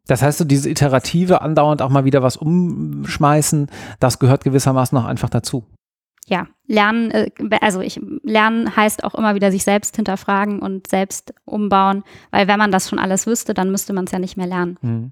Das 0.08 0.22
heißt, 0.22 0.38
so 0.38 0.46
diese 0.46 0.70
iterative, 0.70 1.42
andauernd 1.42 1.82
auch 1.82 1.90
mal 1.90 2.06
wieder 2.06 2.22
was 2.22 2.38
umschmeißen, 2.38 3.68
das 4.00 4.20
gehört 4.20 4.44
gewissermaßen 4.44 4.96
noch 4.96 5.06
einfach 5.06 5.30
dazu. 5.30 5.66
Ja, 6.28 6.48
lernen, 6.66 7.12
äh, 7.12 7.30
also 7.62 7.82
ich, 7.82 8.00
lernen 8.24 8.76
heißt 8.76 9.04
auch 9.04 9.14
immer 9.16 9.36
wieder 9.36 9.52
sich 9.52 9.64
selbst 9.64 9.96
hinterfragen 9.96 10.60
und 10.60 10.88
selbst 10.88 11.34
umbauen, 11.46 12.04
weil 12.32 12.48
wenn 12.48 12.58
man 12.58 12.72
das 12.72 12.90
schon 12.90 13.00
alles 13.00 13.28
wüsste, 13.28 13.54
dann 13.54 13.70
müsste 13.70 13.94
man 13.94 14.06
es 14.06 14.12
ja 14.12 14.20
nicht 14.20 14.36
mehr 14.36 14.48
lernen. 14.48 14.78
Mhm. 14.82 15.12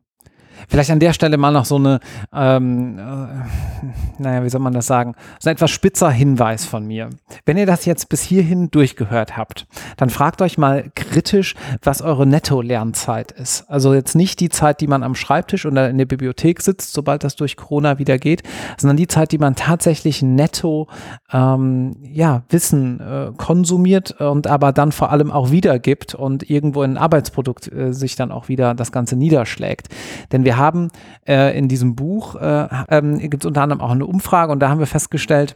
Vielleicht 0.68 0.92
an 0.92 1.00
der 1.00 1.14
Stelle 1.14 1.38
mal 1.38 1.52
noch 1.52 1.66
so 1.66 1.76
eine, 1.76 2.00
ähm, 2.34 2.98
äh, 2.98 4.22
naja, 4.22 4.44
wie 4.44 4.50
soll 4.50 4.62
man 4.62 4.74
das 4.74 4.88
sagen, 4.88 5.16
so 5.40 5.50
ein 5.50 5.54
etwas 5.54 5.72
spitzer 5.72 6.10
Hinweis 6.10 6.66
von 6.66 6.86
mir. 6.86 7.10
Wenn 7.46 7.58
ihr 7.58 7.66
das 7.66 7.86
jetzt 7.86 8.10
bis 8.10 8.22
hierhin 8.22 8.72
durchgehört 8.72 9.38
habt, 9.38 9.68
dann 9.98 10.10
fragt 10.10 10.42
euch 10.42 10.58
mal 10.58 10.92
kritisch, 10.96 11.56
was 11.82 12.02
eure 12.02 12.26
Netto-Lernzeit 12.26 13.32
ist. 13.32 13.70
Also 13.70 13.94
jetzt 13.94 14.16
nicht 14.16 14.40
die 14.40 14.50
Zeit, 14.50 14.82
die 14.82 14.88
man 14.88 15.04
am 15.04 15.16
Schreibtisch 15.16 15.66
oder 15.66 15.90
in 15.90 15.98
der 15.98 16.06
Bibliothek 16.06 16.62
sitzt, 16.62 16.94
sobald 16.94 17.24
das 17.24 17.36
durch 17.36 17.58
Corona 17.58 18.00
wieder 18.00 18.18
geht, 18.18 18.44
sondern 18.78 18.98
die 18.98 19.08
Zeit, 19.08 19.32
die 19.32 19.38
man 19.38 19.56
tatsächlich 19.56 20.22
netto 20.22 20.88
ähm, 21.32 21.96
ja, 22.02 22.44
Wissen 22.50 23.00
äh, 23.00 23.32
konsumiert 23.38 24.20
und 24.20 24.48
aber 24.48 24.72
dann 24.72 24.92
vor 24.92 25.12
allem 25.12 25.32
auch 25.32 25.52
wiedergibt 25.52 26.16
und 26.16 26.50
irgendwo 26.50 26.84
in 26.84 26.92
ein 26.92 26.98
Arbeitsprodukt 26.98 27.72
äh, 27.72 27.94
sich 27.94 28.16
dann 28.16 28.32
auch 28.32 28.48
wieder 28.48 28.74
das 28.74 28.92
Ganze 28.92 29.16
niederschlägt. 29.16 29.90
Denn 30.32 30.43
wir 30.46 30.58
haben 30.58 30.90
äh, 31.28 31.58
in 31.58 31.68
diesem 31.68 31.96
Buch, 31.96 32.36
äh, 32.36 32.68
ähm, 32.90 33.20
gibt 33.20 33.44
es 33.44 33.48
unter 33.48 33.62
anderem 33.62 33.82
auch 33.82 33.92
eine 33.92 34.06
Umfrage 34.06 34.52
und 34.52 34.60
da 34.60 34.70
haben 34.70 34.80
wir 34.80 34.88
festgestellt, 34.88 35.56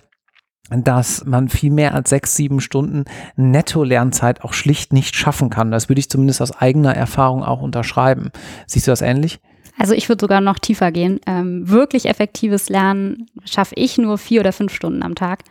dass 0.69 1.26
man 1.26 1.47
viel 1.47 1.71
mehr 1.71 1.93
als 1.93 2.10
sechs, 2.10 2.36
sieben 2.36 2.60
Stunden 2.60 3.06
Netto-Lernzeit 3.38 4.43
auch 4.43 4.54
schlicht 4.54 4.91
nicht 4.91 5.15
schaffen 5.15 5.50
kann. 5.50 5.71
Das 5.71 5.88
würde 5.88 6.00
ich 6.00 6.10
zumindest 6.10 6.41
aus 6.41 6.52
eigener 6.52 6.93
Erfahrung 6.93 7.43
auch 7.43 7.62
unterschreiben. 7.62 8.32
Siehst 8.65 8.88
du 8.88 8.91
das 8.91 9.02
ähnlich? 9.02 9.39
Also 9.78 9.93
ich 9.93 10.10
würde 10.10 10.21
sogar 10.21 10.41
noch 10.41 10.60
tiefer 10.60 10.91
gehen. 10.91 11.19
Ähm, 11.26 11.69
wirklich 11.69 12.08
effektives 12.08 12.67
Lernen 12.67 13.28
schaffe 13.45 13.76
ich 13.78 13.97
nur 13.97 14.17
vier 14.17 14.41
oder 14.41 14.52
fünf 14.52 14.73
Stunden 14.73 15.04
am 15.04 15.15
Tag. 15.15 15.43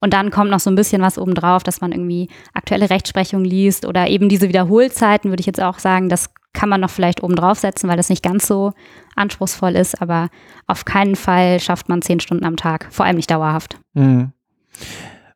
Und 0.00 0.12
dann 0.12 0.30
kommt 0.30 0.50
noch 0.50 0.60
so 0.60 0.70
ein 0.70 0.76
bisschen 0.76 1.02
was 1.02 1.18
obendrauf, 1.18 1.62
dass 1.62 1.80
man 1.80 1.92
irgendwie 1.92 2.28
aktuelle 2.54 2.90
Rechtsprechung 2.90 3.44
liest 3.44 3.86
oder 3.86 4.08
eben 4.08 4.28
diese 4.28 4.48
Wiederholzeiten, 4.48 5.30
würde 5.30 5.40
ich 5.40 5.46
jetzt 5.46 5.62
auch 5.62 5.78
sagen, 5.78 6.08
das 6.08 6.30
kann 6.58 6.68
man 6.68 6.80
noch 6.80 6.90
vielleicht 6.90 7.22
oben 7.22 7.36
draufsetzen, 7.36 7.88
weil 7.88 7.96
das 7.96 8.08
nicht 8.08 8.24
ganz 8.24 8.48
so 8.48 8.72
anspruchsvoll 9.14 9.76
ist, 9.76 10.02
aber 10.02 10.28
auf 10.66 10.84
keinen 10.84 11.14
Fall 11.14 11.60
schafft 11.60 11.88
man 11.88 12.02
zehn 12.02 12.18
Stunden 12.18 12.44
am 12.44 12.56
Tag, 12.56 12.88
vor 12.90 13.06
allem 13.06 13.14
nicht 13.14 13.30
dauerhaft. 13.30 13.78
Mhm. 13.94 14.32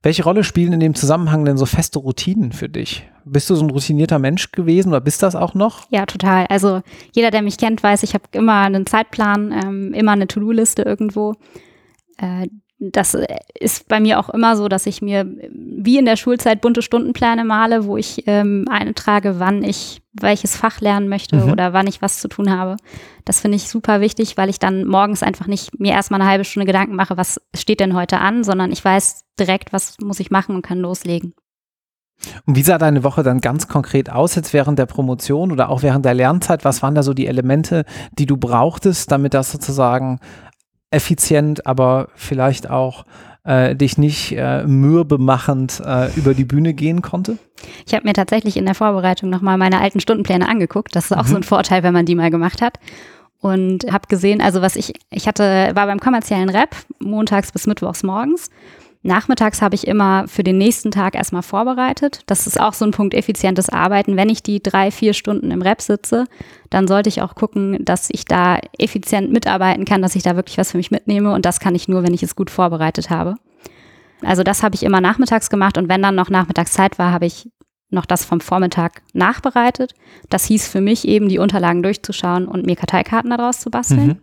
Welche 0.02 0.24
Rolle 0.24 0.42
spielen 0.42 0.72
in 0.72 0.80
dem 0.80 0.96
Zusammenhang 0.96 1.44
denn 1.44 1.56
so 1.56 1.64
feste 1.64 2.00
Routinen 2.00 2.50
für 2.50 2.68
dich? 2.68 3.08
Bist 3.24 3.48
du 3.48 3.54
so 3.54 3.64
ein 3.64 3.70
routinierter 3.70 4.18
Mensch 4.18 4.50
gewesen 4.50 4.88
oder 4.88 5.00
bist 5.00 5.22
das 5.22 5.36
auch 5.36 5.54
noch? 5.54 5.86
Ja, 5.90 6.06
total. 6.06 6.46
Also 6.48 6.82
jeder, 7.12 7.30
der 7.30 7.42
mich 7.42 7.56
kennt, 7.56 7.84
weiß, 7.84 8.02
ich 8.02 8.14
habe 8.14 8.24
immer 8.32 8.62
einen 8.62 8.84
Zeitplan, 8.84 9.52
ähm, 9.52 9.94
immer 9.94 10.10
eine 10.10 10.26
To-Do-Liste 10.26 10.82
irgendwo. 10.82 11.36
Äh, 12.18 12.48
das 12.90 13.16
ist 13.54 13.86
bei 13.86 14.00
mir 14.00 14.18
auch 14.18 14.28
immer 14.28 14.56
so, 14.56 14.66
dass 14.68 14.86
ich 14.86 15.02
mir 15.02 15.24
wie 15.24 15.98
in 15.98 16.04
der 16.04 16.16
Schulzeit 16.16 16.60
bunte 16.60 16.82
Stundenpläne 16.82 17.44
male, 17.44 17.84
wo 17.84 17.96
ich 17.96 18.24
ähm, 18.26 18.66
eintrage, 18.68 19.38
wann 19.38 19.62
ich 19.62 20.02
welches 20.12 20.56
Fach 20.56 20.80
lernen 20.80 21.08
möchte 21.08 21.36
mhm. 21.36 21.52
oder 21.52 21.72
wann 21.72 21.86
ich 21.86 22.02
was 22.02 22.18
zu 22.18 22.28
tun 22.28 22.50
habe. 22.50 22.76
Das 23.24 23.40
finde 23.40 23.56
ich 23.56 23.68
super 23.68 24.00
wichtig, 24.00 24.36
weil 24.36 24.50
ich 24.50 24.58
dann 24.58 24.84
morgens 24.84 25.22
einfach 25.22 25.46
nicht 25.46 25.78
mir 25.78 25.92
erstmal 25.92 26.20
eine 26.20 26.28
halbe 26.28 26.44
Stunde 26.44 26.66
Gedanken 26.66 26.96
mache, 26.96 27.16
was 27.16 27.40
steht 27.54 27.80
denn 27.80 27.94
heute 27.94 28.18
an, 28.18 28.42
sondern 28.42 28.72
ich 28.72 28.84
weiß 28.84 29.24
direkt, 29.38 29.72
was 29.72 29.96
muss 30.00 30.20
ich 30.20 30.30
machen 30.30 30.56
und 30.56 30.62
kann 30.62 30.78
loslegen. 30.78 31.34
Und 32.46 32.56
wie 32.56 32.62
sah 32.62 32.78
deine 32.78 33.04
Woche 33.04 33.22
dann 33.22 33.40
ganz 33.40 33.68
konkret 33.68 34.10
aus, 34.10 34.34
jetzt 34.34 34.52
während 34.52 34.78
der 34.78 34.86
Promotion 34.86 35.50
oder 35.50 35.68
auch 35.68 35.82
während 35.82 36.04
der 36.04 36.14
Lernzeit? 36.14 36.64
Was 36.64 36.82
waren 36.82 36.94
da 36.94 37.02
so 37.02 37.14
die 37.14 37.26
Elemente, 37.26 37.84
die 38.12 38.26
du 38.26 38.36
brauchtest, 38.36 39.10
damit 39.10 39.34
das 39.34 39.50
sozusagen 39.50 40.20
effizient, 40.92 41.66
aber 41.66 42.08
vielleicht 42.14 42.70
auch 42.70 43.04
äh, 43.44 43.74
dich 43.74 43.98
nicht 43.98 44.32
äh, 44.36 44.64
mürbemachend 44.64 45.82
äh, 45.84 46.12
über 46.16 46.34
die 46.34 46.44
Bühne 46.44 46.74
gehen 46.74 47.02
konnte? 47.02 47.38
Ich 47.86 47.94
habe 47.94 48.06
mir 48.06 48.14
tatsächlich 48.14 48.56
in 48.56 48.64
der 48.64 48.74
Vorbereitung 48.74 49.30
nochmal 49.30 49.58
meine 49.58 49.80
alten 49.80 50.00
Stundenpläne 50.00 50.48
angeguckt. 50.48 50.94
Das 50.94 51.06
ist 51.06 51.16
auch 51.16 51.24
mhm. 51.24 51.28
so 51.28 51.36
ein 51.36 51.42
Vorteil, 51.42 51.82
wenn 51.82 51.92
man 51.92 52.06
die 52.06 52.14
mal 52.14 52.30
gemacht 52.30 52.62
hat. 52.62 52.78
Und 53.40 53.90
habe 53.90 54.06
gesehen, 54.06 54.40
also 54.40 54.62
was 54.62 54.76
ich, 54.76 54.92
ich 55.10 55.26
hatte, 55.26 55.72
war 55.74 55.86
beim 55.86 55.98
kommerziellen 55.98 56.48
Rap 56.48 56.76
montags 57.00 57.50
bis 57.50 57.66
mittwochs 57.66 58.04
morgens 58.04 58.50
Nachmittags 59.04 59.60
habe 59.60 59.74
ich 59.74 59.88
immer 59.88 60.28
für 60.28 60.44
den 60.44 60.58
nächsten 60.58 60.92
Tag 60.92 61.16
erstmal 61.16 61.42
vorbereitet. 61.42 62.20
Das 62.26 62.46
ist 62.46 62.60
auch 62.60 62.72
so 62.72 62.84
ein 62.84 62.92
Punkt 62.92 63.14
effizientes 63.14 63.68
Arbeiten. 63.68 64.16
Wenn 64.16 64.28
ich 64.28 64.44
die 64.44 64.62
drei, 64.62 64.92
vier 64.92 65.12
Stunden 65.12 65.50
im 65.50 65.60
Rep 65.60 65.80
sitze, 65.82 66.26
dann 66.70 66.86
sollte 66.86 67.08
ich 67.08 67.20
auch 67.20 67.34
gucken, 67.34 67.84
dass 67.84 68.08
ich 68.12 68.24
da 68.24 68.60
effizient 68.78 69.32
mitarbeiten 69.32 69.84
kann, 69.84 70.02
dass 70.02 70.14
ich 70.14 70.22
da 70.22 70.36
wirklich 70.36 70.56
was 70.56 70.70
für 70.70 70.76
mich 70.76 70.92
mitnehme. 70.92 71.32
Und 71.32 71.44
das 71.44 71.58
kann 71.58 71.74
ich 71.74 71.88
nur, 71.88 72.04
wenn 72.04 72.14
ich 72.14 72.22
es 72.22 72.36
gut 72.36 72.48
vorbereitet 72.48 73.10
habe. 73.10 73.34
Also 74.22 74.44
das 74.44 74.62
habe 74.62 74.76
ich 74.76 74.84
immer 74.84 75.00
nachmittags 75.00 75.50
gemacht. 75.50 75.78
Und 75.78 75.88
wenn 75.88 76.02
dann 76.02 76.14
noch 76.14 76.30
Nachmittagszeit 76.30 76.98
war, 77.00 77.10
habe 77.10 77.26
ich 77.26 77.50
noch 77.90 78.06
das 78.06 78.24
vom 78.24 78.40
Vormittag 78.40 79.02
nachbereitet. 79.12 79.94
Das 80.30 80.44
hieß 80.44 80.68
für 80.68 80.80
mich 80.80 81.08
eben, 81.08 81.28
die 81.28 81.38
Unterlagen 81.38 81.82
durchzuschauen 81.82 82.46
und 82.46 82.66
mir 82.66 82.76
Karteikarten 82.76 83.30
daraus 83.30 83.60
zu 83.60 83.70
basteln. 83.70 84.06
Mhm. 84.06 84.22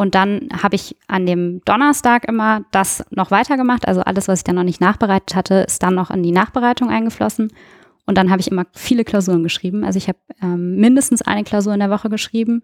Und 0.00 0.14
dann 0.14 0.48
habe 0.62 0.76
ich 0.76 0.96
an 1.08 1.26
dem 1.26 1.60
Donnerstag 1.66 2.24
immer 2.26 2.62
das 2.70 3.04
noch 3.10 3.30
weitergemacht. 3.30 3.86
Also 3.86 4.00
alles, 4.00 4.28
was 4.28 4.38
ich 4.38 4.44
dann 4.44 4.54
noch 4.54 4.62
nicht 4.62 4.80
nachbereitet 4.80 5.36
hatte, 5.36 5.56
ist 5.56 5.82
dann 5.82 5.94
noch 5.94 6.10
in 6.10 6.22
die 6.22 6.32
Nachbereitung 6.32 6.88
eingeflossen. 6.88 7.52
Und 8.06 8.16
dann 8.16 8.30
habe 8.30 8.40
ich 8.40 8.50
immer 8.50 8.64
viele 8.72 9.04
Klausuren 9.04 9.42
geschrieben. 9.42 9.84
Also 9.84 9.98
ich 9.98 10.08
habe 10.08 10.16
ähm, 10.40 10.76
mindestens 10.76 11.20
eine 11.20 11.44
Klausur 11.44 11.74
in 11.74 11.80
der 11.80 11.90
Woche 11.90 12.08
geschrieben, 12.08 12.62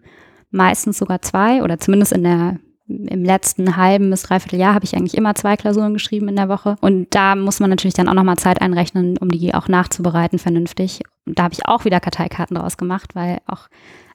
meistens 0.49 0.97
sogar 0.97 1.21
zwei 1.21 1.61
oder 1.61 1.77
zumindest 1.77 2.11
in 2.11 2.23
der 2.23 2.57
im 2.87 3.23
letzten 3.23 3.77
halben 3.77 4.09
bis 4.09 4.23
dreiviertel 4.23 4.59
Jahr 4.59 4.73
habe 4.73 4.85
ich 4.85 4.95
eigentlich 4.95 5.17
immer 5.17 5.35
zwei 5.35 5.57
Klausuren 5.57 5.93
geschrieben 5.93 6.29
in 6.29 6.37
der 6.37 6.49
Woche. 6.49 6.75
Und 6.81 7.13
da 7.13 7.35
muss 7.35 7.59
man 7.59 7.69
natürlich 7.69 7.93
dann 7.93 8.09
auch 8.09 8.15
nochmal 8.15 8.37
Zeit 8.37 8.61
einrechnen, 8.61 9.15
um 9.19 9.29
die 9.29 9.53
auch 9.53 9.67
nachzubereiten 9.67 10.39
vernünftig. 10.39 11.01
Und 11.27 11.37
da 11.37 11.43
habe 11.43 11.53
ich 11.53 11.67
auch 11.67 11.85
wieder 11.85 11.99
Karteikarten 11.99 12.57
draus 12.57 12.77
gemacht, 12.77 13.13
weil 13.13 13.41
auch 13.45 13.67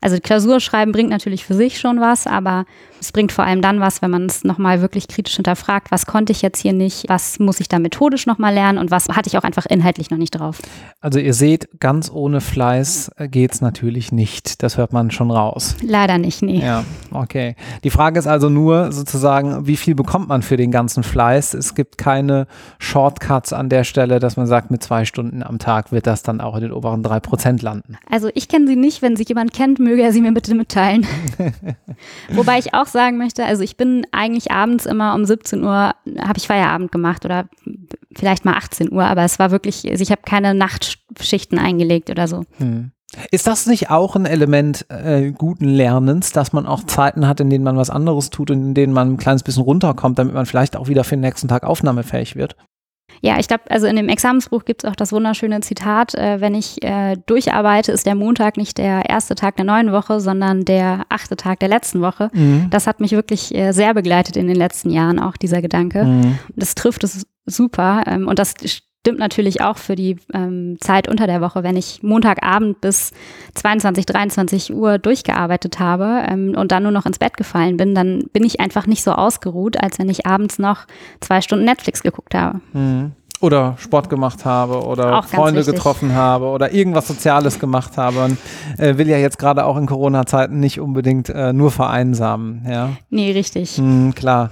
also 0.02 0.18
Klausur 0.20 0.60
schreiben 0.60 0.92
bringt 0.92 1.10
natürlich 1.10 1.46
für 1.46 1.54
sich 1.54 1.78
schon 1.78 2.00
was, 2.00 2.26
aber 2.26 2.66
es 3.00 3.10
bringt 3.10 3.32
vor 3.32 3.44
allem 3.44 3.62
dann 3.62 3.80
was, 3.80 4.00
wenn 4.00 4.12
man 4.12 4.26
es 4.26 4.44
nochmal 4.44 4.80
wirklich 4.80 5.08
kritisch 5.08 5.34
hinterfragt, 5.34 5.90
was 5.90 6.06
konnte 6.06 6.32
ich 6.32 6.40
jetzt 6.40 6.60
hier 6.60 6.72
nicht, 6.72 7.08
was 7.08 7.40
muss 7.40 7.58
ich 7.58 7.68
da 7.68 7.80
methodisch 7.80 8.26
nochmal 8.26 8.54
lernen 8.54 8.78
und 8.78 8.90
was 8.90 9.08
hatte 9.08 9.28
ich 9.28 9.36
auch 9.38 9.42
einfach 9.42 9.66
inhaltlich 9.66 10.10
noch 10.10 10.18
nicht 10.18 10.38
drauf. 10.38 10.58
Also 11.00 11.18
ihr 11.18 11.34
seht, 11.34 11.80
ganz 11.80 12.10
ohne 12.12 12.40
Fleiß 12.40 13.10
geht 13.30 13.54
es 13.54 13.60
natürlich 13.60 14.12
nicht. 14.12 14.62
Das 14.62 14.76
hört 14.76 14.92
man 14.92 15.10
schon 15.10 15.32
raus. 15.32 15.76
Leider 15.82 16.18
nicht, 16.18 16.42
nee. 16.42 16.60
Ja, 16.60 16.84
okay. 17.10 17.56
Die 17.82 17.90
Frage 17.90 18.20
ist 18.20 18.28
also 18.28 18.48
nur 18.48 18.92
sozusagen, 18.92 19.66
wie 19.66 19.76
viel 19.76 19.96
bekommt 19.96 20.28
man 20.28 20.42
für 20.42 20.56
den 20.56 20.70
ganzen 20.70 21.02
Fleiß? 21.02 21.54
Es 21.54 21.74
gibt 21.74 21.98
keine 21.98 22.46
Shortcuts 22.78 23.52
an 23.52 23.68
der 23.68 23.82
Stelle, 23.82 24.20
dass 24.20 24.36
man 24.36 24.46
sagt, 24.46 24.70
mit 24.70 24.82
zwei 24.82 25.04
Stunden 25.04 25.42
am 25.42 25.58
Tag 25.58 25.90
wird 25.90 26.06
das 26.06 26.22
dann 26.22 26.40
auch 26.40 26.54
in 26.54 26.62
den 26.62 26.72
oberen 26.72 27.02
drei 27.02 27.18
Prozent 27.18 27.62
landen. 27.62 27.96
Also 28.08 28.30
ich 28.34 28.48
kenne 28.48 28.68
sie 28.68 28.76
nicht, 28.76 29.02
wenn 29.02 29.16
sich 29.16 29.28
jemand 29.28 29.52
kennt, 29.52 29.80
möge 29.92 30.02
er 30.02 30.12
sie 30.12 30.22
mir 30.22 30.32
bitte 30.32 30.54
mitteilen. 30.54 31.06
Wobei 32.32 32.58
ich 32.58 32.72
auch 32.72 32.86
sagen 32.86 33.18
möchte, 33.18 33.44
also 33.44 33.62
ich 33.62 33.76
bin 33.76 34.06
eigentlich 34.10 34.50
abends 34.50 34.86
immer 34.86 35.14
um 35.14 35.26
17 35.26 35.62
Uhr, 35.62 35.92
habe 36.18 36.38
ich 36.38 36.46
Feierabend 36.46 36.90
gemacht 36.90 37.26
oder 37.26 37.48
vielleicht 38.16 38.46
mal 38.46 38.54
18 38.54 38.90
Uhr, 38.90 39.04
aber 39.04 39.22
es 39.22 39.38
war 39.38 39.50
wirklich, 39.50 39.88
also 39.90 40.02
ich 40.02 40.10
habe 40.10 40.22
keine 40.24 40.54
Nachtschichten 40.54 41.58
eingelegt 41.58 42.08
oder 42.08 42.26
so. 42.26 42.44
Hm. 42.56 42.92
Ist 43.30 43.46
das 43.46 43.66
nicht 43.66 43.90
auch 43.90 44.16
ein 44.16 44.24
Element 44.24 44.86
äh, 44.88 45.32
guten 45.32 45.66
Lernens, 45.66 46.32
dass 46.32 46.54
man 46.54 46.66
auch 46.66 46.84
Zeiten 46.84 47.28
hat, 47.28 47.40
in 47.40 47.50
denen 47.50 47.64
man 47.64 47.76
was 47.76 47.90
anderes 47.90 48.30
tut 48.30 48.50
und 48.50 48.62
in 48.62 48.74
denen 48.74 48.94
man 48.94 49.12
ein 49.12 49.16
kleines 49.18 49.42
bisschen 49.42 49.64
runterkommt, 49.64 50.18
damit 50.18 50.32
man 50.32 50.46
vielleicht 50.46 50.76
auch 50.76 50.88
wieder 50.88 51.04
für 51.04 51.16
den 51.16 51.20
nächsten 51.20 51.48
Tag 51.48 51.64
aufnahmefähig 51.64 52.36
wird? 52.36 52.56
Ja, 53.20 53.38
ich 53.38 53.48
glaube, 53.48 53.64
also 53.68 53.86
in 53.86 53.96
dem 53.96 54.08
Examensbuch 54.08 54.64
gibt 54.64 54.84
es 54.84 54.90
auch 54.90 54.96
das 54.96 55.12
wunderschöne 55.12 55.60
Zitat, 55.60 56.14
äh, 56.14 56.40
wenn 56.40 56.54
ich 56.54 56.82
äh, 56.82 57.16
durcharbeite, 57.26 57.92
ist 57.92 58.06
der 58.06 58.14
Montag 58.14 58.56
nicht 58.56 58.78
der 58.78 59.08
erste 59.08 59.34
Tag 59.34 59.56
der 59.56 59.64
neuen 59.64 59.92
Woche, 59.92 60.20
sondern 60.20 60.64
der 60.64 61.04
achte 61.08 61.36
Tag 61.36 61.60
der 61.60 61.68
letzten 61.68 62.00
Woche. 62.00 62.30
Mhm. 62.32 62.68
Das 62.70 62.86
hat 62.86 63.00
mich 63.00 63.12
wirklich 63.12 63.54
äh, 63.54 63.72
sehr 63.72 63.94
begleitet 63.94 64.36
in 64.36 64.46
den 64.46 64.56
letzten 64.56 64.90
Jahren, 64.90 65.18
auch 65.18 65.36
dieser 65.36 65.62
Gedanke. 65.62 66.04
Mhm. 66.04 66.38
Das 66.56 66.74
trifft 66.74 67.04
es 67.04 67.26
super 67.46 68.04
ähm, 68.06 68.28
und 68.28 68.38
das 68.38 68.54
stimmt 69.02 69.18
natürlich 69.18 69.60
auch 69.60 69.78
für 69.78 69.96
die 69.96 70.16
ähm, 70.32 70.76
Zeit 70.80 71.08
unter 71.08 71.26
der 71.26 71.40
Woche, 71.40 71.64
wenn 71.64 71.76
ich 71.76 72.04
Montagabend 72.04 72.80
bis 72.80 73.10
22, 73.54 74.06
23 74.06 74.72
Uhr 74.72 74.98
durchgearbeitet 74.98 75.80
habe 75.80 76.22
ähm, 76.28 76.54
und 76.56 76.70
dann 76.70 76.84
nur 76.84 76.92
noch 76.92 77.04
ins 77.04 77.18
Bett 77.18 77.36
gefallen 77.36 77.76
bin, 77.76 77.96
dann 77.96 78.22
bin 78.32 78.44
ich 78.44 78.60
einfach 78.60 78.86
nicht 78.86 79.02
so 79.02 79.10
ausgeruht, 79.10 79.76
als 79.82 79.98
wenn 79.98 80.08
ich 80.08 80.26
abends 80.26 80.60
noch 80.60 80.86
zwei 81.18 81.40
Stunden 81.40 81.64
Netflix 81.64 82.04
geguckt 82.04 82.36
habe. 82.36 82.60
Mhm. 82.74 83.10
Oder 83.40 83.74
Sport 83.78 84.08
gemacht 84.08 84.44
habe 84.44 84.84
oder 84.84 85.20
Freunde 85.24 85.64
getroffen 85.64 86.14
habe 86.14 86.46
oder 86.46 86.72
irgendwas 86.72 87.08
Soziales 87.08 87.58
gemacht 87.58 87.98
habe. 87.98 88.22
Und 88.22 88.38
äh, 88.78 88.98
will 88.98 89.08
ja 89.08 89.18
jetzt 89.18 89.36
gerade 89.36 89.64
auch 89.64 89.76
in 89.76 89.86
Corona-Zeiten 89.86 90.60
nicht 90.60 90.78
unbedingt 90.78 91.28
äh, 91.28 91.52
nur 91.52 91.72
vereinsamen. 91.72 92.64
Ja? 92.70 92.90
Nee, 93.10 93.32
richtig. 93.32 93.78
Mhm, 93.78 94.14
klar. 94.14 94.50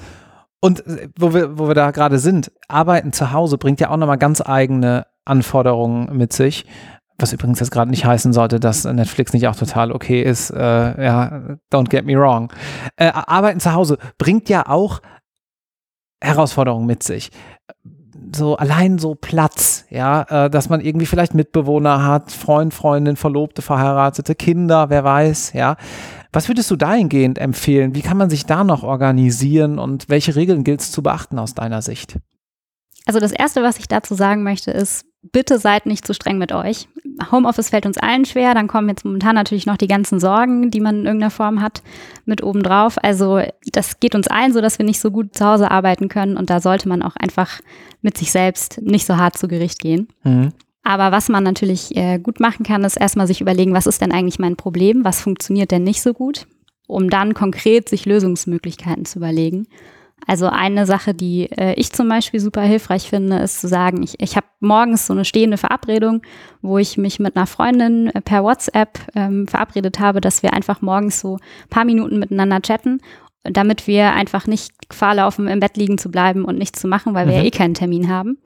Und 0.60 0.86
äh, 0.86 1.08
wo 1.18 1.34
wir, 1.34 1.58
wo 1.58 1.68
wir 1.68 1.74
da 1.74 1.90
gerade 1.90 2.18
sind, 2.18 2.52
Arbeiten 2.68 3.12
zu 3.12 3.32
Hause 3.32 3.58
bringt 3.58 3.80
ja 3.80 3.90
auch 3.90 3.96
nochmal 3.96 4.18
ganz 4.18 4.40
eigene 4.40 5.06
Anforderungen 5.24 6.16
mit 6.16 6.32
sich. 6.32 6.66
Was 7.18 7.32
übrigens 7.32 7.60
jetzt 7.60 7.70
gerade 7.70 7.90
nicht 7.90 8.06
heißen 8.06 8.32
sollte, 8.32 8.60
dass 8.60 8.84
Netflix 8.84 9.32
nicht 9.34 9.46
auch 9.46 9.56
total 9.56 9.92
okay 9.92 10.22
ist. 10.22 10.50
Äh, 10.50 11.04
ja, 11.04 11.58
don't 11.70 11.90
get 11.90 12.06
me 12.06 12.16
wrong. 12.16 12.50
Äh, 12.96 13.10
Arbeiten 13.12 13.60
zu 13.60 13.74
Hause 13.74 13.98
bringt 14.16 14.48
ja 14.48 14.66
auch 14.66 15.00
Herausforderungen 16.22 16.86
mit 16.86 17.02
sich. 17.02 17.30
So 18.34 18.56
allein 18.56 18.98
so 18.98 19.14
Platz, 19.14 19.84
ja, 19.90 20.22
äh, 20.44 20.50
dass 20.50 20.68
man 20.68 20.80
irgendwie 20.80 21.06
vielleicht 21.06 21.34
Mitbewohner 21.34 22.06
hat, 22.06 22.32
Freund, 22.32 22.72
Freundin, 22.72 23.16
Verlobte, 23.16 23.60
Verheiratete, 23.60 24.34
Kinder, 24.34 24.88
wer 24.88 25.04
weiß, 25.04 25.52
ja. 25.52 25.76
Was 26.32 26.48
würdest 26.48 26.70
du 26.70 26.76
dahingehend 26.76 27.38
empfehlen? 27.38 27.94
Wie 27.94 28.02
kann 28.02 28.16
man 28.16 28.30
sich 28.30 28.46
da 28.46 28.62
noch 28.64 28.82
organisieren 28.82 29.78
und 29.78 30.08
welche 30.08 30.36
Regeln 30.36 30.64
gilt 30.64 30.80
es 30.80 30.92
zu 30.92 31.02
beachten 31.02 31.38
aus 31.38 31.54
deiner 31.54 31.82
Sicht? 31.82 32.18
Also 33.06 33.18
das 33.18 33.32
Erste, 33.32 33.62
was 33.62 33.78
ich 33.78 33.88
dazu 33.88 34.14
sagen 34.14 34.42
möchte, 34.42 34.70
ist, 34.70 35.04
bitte 35.22 35.58
seid 35.58 35.86
nicht 35.86 36.06
zu 36.06 36.14
streng 36.14 36.38
mit 36.38 36.52
euch. 36.52 36.88
Homeoffice 37.30 37.70
fällt 37.70 37.86
uns 37.86 37.98
allen 37.98 38.24
schwer, 38.24 38.54
dann 38.54 38.68
kommen 38.68 38.88
jetzt 38.88 39.04
momentan 39.04 39.34
natürlich 39.34 39.66
noch 39.66 39.76
die 39.76 39.88
ganzen 39.88 40.20
Sorgen, 40.20 40.70
die 40.70 40.80
man 40.80 41.00
in 41.00 41.06
irgendeiner 41.06 41.30
Form 41.30 41.60
hat, 41.60 41.82
mit 42.24 42.42
obendrauf. 42.42 43.02
Also 43.02 43.40
das 43.72 44.00
geht 44.00 44.14
uns 44.14 44.28
allen 44.28 44.52
so, 44.52 44.60
dass 44.60 44.78
wir 44.78 44.86
nicht 44.86 45.00
so 45.00 45.10
gut 45.10 45.36
zu 45.36 45.44
Hause 45.44 45.70
arbeiten 45.70 46.08
können 46.08 46.36
und 46.36 46.50
da 46.50 46.60
sollte 46.60 46.88
man 46.88 47.02
auch 47.02 47.16
einfach 47.16 47.60
mit 48.00 48.16
sich 48.16 48.32
selbst 48.32 48.80
nicht 48.80 49.06
so 49.06 49.16
hart 49.16 49.36
zu 49.36 49.48
Gericht 49.48 49.80
gehen. 49.80 50.08
Mhm. 50.24 50.52
Aber 50.82 51.12
was 51.12 51.28
man 51.28 51.44
natürlich 51.44 51.96
äh, 51.96 52.18
gut 52.18 52.40
machen 52.40 52.64
kann, 52.64 52.84
ist 52.84 52.96
erstmal 52.96 53.26
sich 53.26 53.40
überlegen, 53.40 53.74
was 53.74 53.86
ist 53.86 54.00
denn 54.00 54.12
eigentlich 54.12 54.38
mein 54.38 54.56
Problem, 54.56 55.04
was 55.04 55.20
funktioniert 55.20 55.70
denn 55.70 55.84
nicht 55.84 56.02
so 56.02 56.14
gut, 56.14 56.46
um 56.86 57.10
dann 57.10 57.34
konkret 57.34 57.88
sich 57.88 58.06
Lösungsmöglichkeiten 58.06 59.04
zu 59.04 59.18
überlegen. 59.18 59.66
Also 60.26 60.48
eine 60.48 60.86
Sache, 60.86 61.14
die 61.14 61.50
äh, 61.50 61.74
ich 61.74 61.92
zum 61.92 62.08
Beispiel 62.08 62.40
super 62.40 62.62
hilfreich 62.62 63.08
finde, 63.08 63.38
ist 63.38 63.60
zu 63.60 63.68
sagen, 63.68 64.02
ich, 64.02 64.20
ich 64.20 64.36
habe 64.36 64.46
morgens 64.60 65.06
so 65.06 65.12
eine 65.12 65.24
stehende 65.24 65.56
Verabredung, 65.56 66.22
wo 66.62 66.78
ich 66.78 66.98
mich 66.98 67.18
mit 67.18 67.36
einer 67.36 67.46
Freundin 67.46 68.08
äh, 68.08 68.20
per 68.20 68.44
WhatsApp 68.44 69.00
ähm, 69.14 69.48
verabredet 69.48 69.98
habe, 69.98 70.20
dass 70.20 70.42
wir 70.42 70.52
einfach 70.52 70.82
morgens 70.82 71.20
so 71.20 71.38
paar 71.70 71.84
Minuten 71.84 72.18
miteinander 72.18 72.60
chatten, 72.60 73.00
damit 73.44 73.86
wir 73.86 74.12
einfach 74.12 74.46
nicht 74.46 74.90
Gefahr 74.90 75.14
laufen, 75.14 75.48
im 75.48 75.60
Bett 75.60 75.76
liegen 75.76 75.96
zu 75.96 76.10
bleiben 76.10 76.44
und 76.44 76.58
nichts 76.58 76.80
zu 76.80 76.88
machen, 76.88 77.14
weil 77.14 77.26
wir 77.26 77.34
mhm. 77.34 77.40
ja 77.40 77.46
eh 77.46 77.50
keinen 77.50 77.74
Termin 77.74 78.08
haben. 78.08 78.38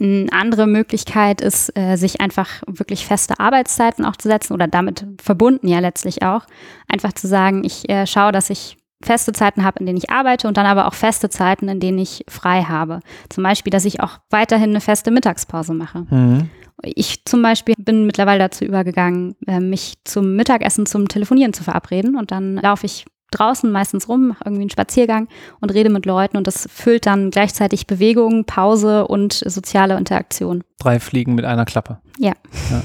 Eine 0.00 0.26
andere 0.32 0.66
Möglichkeit 0.66 1.40
ist, 1.40 1.76
äh, 1.76 1.96
sich 1.96 2.20
einfach 2.20 2.62
wirklich 2.66 3.06
feste 3.06 3.38
Arbeitszeiten 3.38 4.04
auch 4.04 4.16
zu 4.16 4.28
setzen 4.28 4.52
oder 4.52 4.66
damit 4.66 5.06
verbunden 5.22 5.68
ja 5.68 5.78
letztlich 5.78 6.22
auch, 6.22 6.46
einfach 6.88 7.12
zu 7.12 7.26
sagen, 7.28 7.64
ich 7.64 7.88
äh, 7.88 8.06
schaue, 8.06 8.32
dass 8.32 8.50
ich 8.50 8.76
feste 9.04 9.32
Zeiten 9.32 9.64
habe, 9.64 9.80
in 9.80 9.86
denen 9.86 9.98
ich 9.98 10.10
arbeite 10.10 10.48
und 10.48 10.56
dann 10.56 10.66
aber 10.66 10.86
auch 10.86 10.94
feste 10.94 11.28
Zeiten, 11.28 11.68
in 11.68 11.80
denen 11.80 11.98
ich 11.98 12.24
frei 12.28 12.62
habe. 12.62 13.00
Zum 13.28 13.42
Beispiel, 13.42 13.70
dass 13.70 13.84
ich 13.84 14.00
auch 14.00 14.18
weiterhin 14.30 14.70
eine 14.70 14.80
feste 14.80 15.10
Mittagspause 15.10 15.74
mache. 15.74 16.06
Mhm. 16.10 16.50
Ich 16.82 17.24
zum 17.24 17.42
Beispiel 17.42 17.74
bin 17.78 18.06
mittlerweile 18.06 18.40
dazu 18.40 18.64
übergegangen, 18.64 19.36
äh, 19.46 19.60
mich 19.60 19.94
zum 20.04 20.34
Mittagessen 20.36 20.86
zum 20.86 21.08
Telefonieren 21.08 21.52
zu 21.52 21.62
verabreden 21.62 22.16
und 22.16 22.30
dann 22.30 22.56
laufe 22.56 22.86
ich 22.86 23.04
draußen 23.32 23.70
meistens 23.70 24.08
rum, 24.08 24.28
mache 24.28 24.44
irgendwie 24.44 24.62
einen 24.62 24.70
Spaziergang 24.70 25.28
und 25.60 25.72
rede 25.72 25.90
mit 25.90 26.06
Leuten 26.06 26.36
und 26.36 26.46
das 26.46 26.68
füllt 26.72 27.06
dann 27.06 27.30
gleichzeitig 27.30 27.86
Bewegung, 27.86 28.44
Pause 28.44 29.06
und 29.06 29.32
soziale 29.32 29.96
Interaktion. 29.96 30.62
Drei 30.78 31.00
Fliegen 31.00 31.34
mit 31.34 31.44
einer 31.44 31.64
Klappe. 31.64 31.98
Ja. 32.18 32.32
ja. 32.70 32.82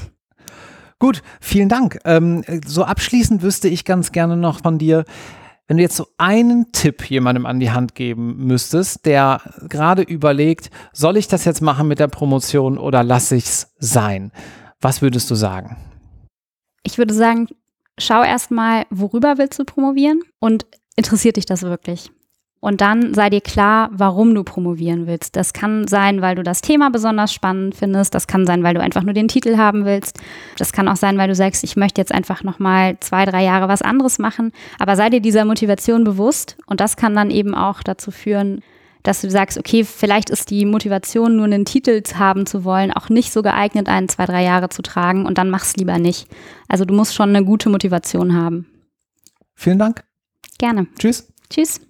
Gut, 0.98 1.22
vielen 1.40 1.68
Dank. 1.68 2.00
Ähm, 2.04 2.42
so 2.66 2.84
abschließend 2.84 3.42
wüsste 3.42 3.68
ich 3.68 3.84
ganz 3.84 4.10
gerne 4.10 4.36
noch 4.36 4.62
von 4.62 4.78
dir, 4.78 5.04
wenn 5.68 5.76
du 5.76 5.82
jetzt 5.82 5.96
so 5.96 6.06
einen 6.16 6.72
Tipp 6.72 7.08
jemandem 7.08 7.44
an 7.44 7.60
die 7.60 7.70
Hand 7.70 7.94
geben 7.94 8.46
müsstest, 8.46 9.04
der 9.04 9.42
gerade 9.68 10.02
überlegt, 10.02 10.70
soll 10.92 11.18
ich 11.18 11.28
das 11.28 11.44
jetzt 11.44 11.60
machen 11.60 11.86
mit 11.86 11.98
der 11.98 12.08
Promotion 12.08 12.78
oder 12.78 13.04
lasse 13.04 13.36
ich 13.36 13.44
es 13.44 13.74
sein? 13.78 14.32
Was 14.80 15.02
würdest 15.02 15.30
du 15.30 15.34
sagen? 15.34 15.76
Ich 16.84 16.96
würde 16.96 17.12
sagen, 17.12 17.48
schau 17.98 18.22
erstmal, 18.22 18.86
worüber 18.90 19.38
willst 19.38 19.58
du 19.58 19.64
promovieren 19.64 20.22
und 20.40 20.66
interessiert 20.96 21.36
dich 21.36 21.46
das 21.46 21.62
wirklich? 21.62 22.10
Und 22.60 22.80
dann 22.80 23.14
sei 23.14 23.30
dir 23.30 23.40
klar, 23.40 23.88
warum 23.92 24.34
du 24.34 24.42
promovieren 24.42 25.06
willst. 25.06 25.36
Das 25.36 25.52
kann 25.52 25.86
sein, 25.86 26.22
weil 26.22 26.34
du 26.34 26.42
das 26.42 26.60
Thema 26.60 26.90
besonders 26.90 27.32
spannend 27.32 27.76
findest. 27.76 28.14
Das 28.16 28.26
kann 28.26 28.46
sein, 28.46 28.64
weil 28.64 28.74
du 28.74 28.80
einfach 28.80 29.04
nur 29.04 29.12
den 29.12 29.28
Titel 29.28 29.56
haben 29.56 29.84
willst. 29.84 30.18
Das 30.56 30.72
kann 30.72 30.88
auch 30.88 30.96
sein, 30.96 31.18
weil 31.18 31.28
du 31.28 31.36
sagst, 31.36 31.62
ich 31.62 31.76
möchte 31.76 32.00
jetzt 32.00 32.10
einfach 32.10 32.42
nochmal 32.42 32.96
zwei, 32.98 33.24
drei 33.26 33.44
Jahre 33.44 33.68
was 33.68 33.82
anderes 33.82 34.18
machen. 34.18 34.50
Aber 34.80 34.96
sei 34.96 35.08
dir 35.08 35.20
dieser 35.20 35.44
Motivation 35.44 36.02
bewusst. 36.02 36.56
Und 36.66 36.80
das 36.80 36.96
kann 36.96 37.14
dann 37.14 37.30
eben 37.30 37.54
auch 37.54 37.84
dazu 37.84 38.10
führen, 38.10 38.60
dass 39.02 39.20
du 39.20 39.30
sagst, 39.30 39.58
okay, 39.58 39.84
vielleicht 39.84 40.30
ist 40.30 40.50
die 40.50 40.64
Motivation, 40.64 41.36
nur 41.36 41.44
einen 41.44 41.64
Titel 41.64 42.02
haben 42.14 42.46
zu 42.46 42.64
wollen, 42.64 42.92
auch 42.92 43.08
nicht 43.08 43.32
so 43.32 43.42
geeignet, 43.42 43.88
einen 43.88 44.08
zwei, 44.08 44.26
drei 44.26 44.44
Jahre 44.44 44.68
zu 44.68 44.82
tragen 44.82 45.26
und 45.26 45.38
dann 45.38 45.50
mach's 45.50 45.76
lieber 45.76 45.98
nicht. 45.98 46.28
Also 46.68 46.84
du 46.84 46.94
musst 46.94 47.14
schon 47.14 47.30
eine 47.30 47.44
gute 47.44 47.68
Motivation 47.68 48.34
haben. 48.34 48.66
Vielen 49.54 49.78
Dank. 49.78 50.04
Gerne. 50.58 50.86
Tschüss. 50.98 51.32
Tschüss. 51.50 51.80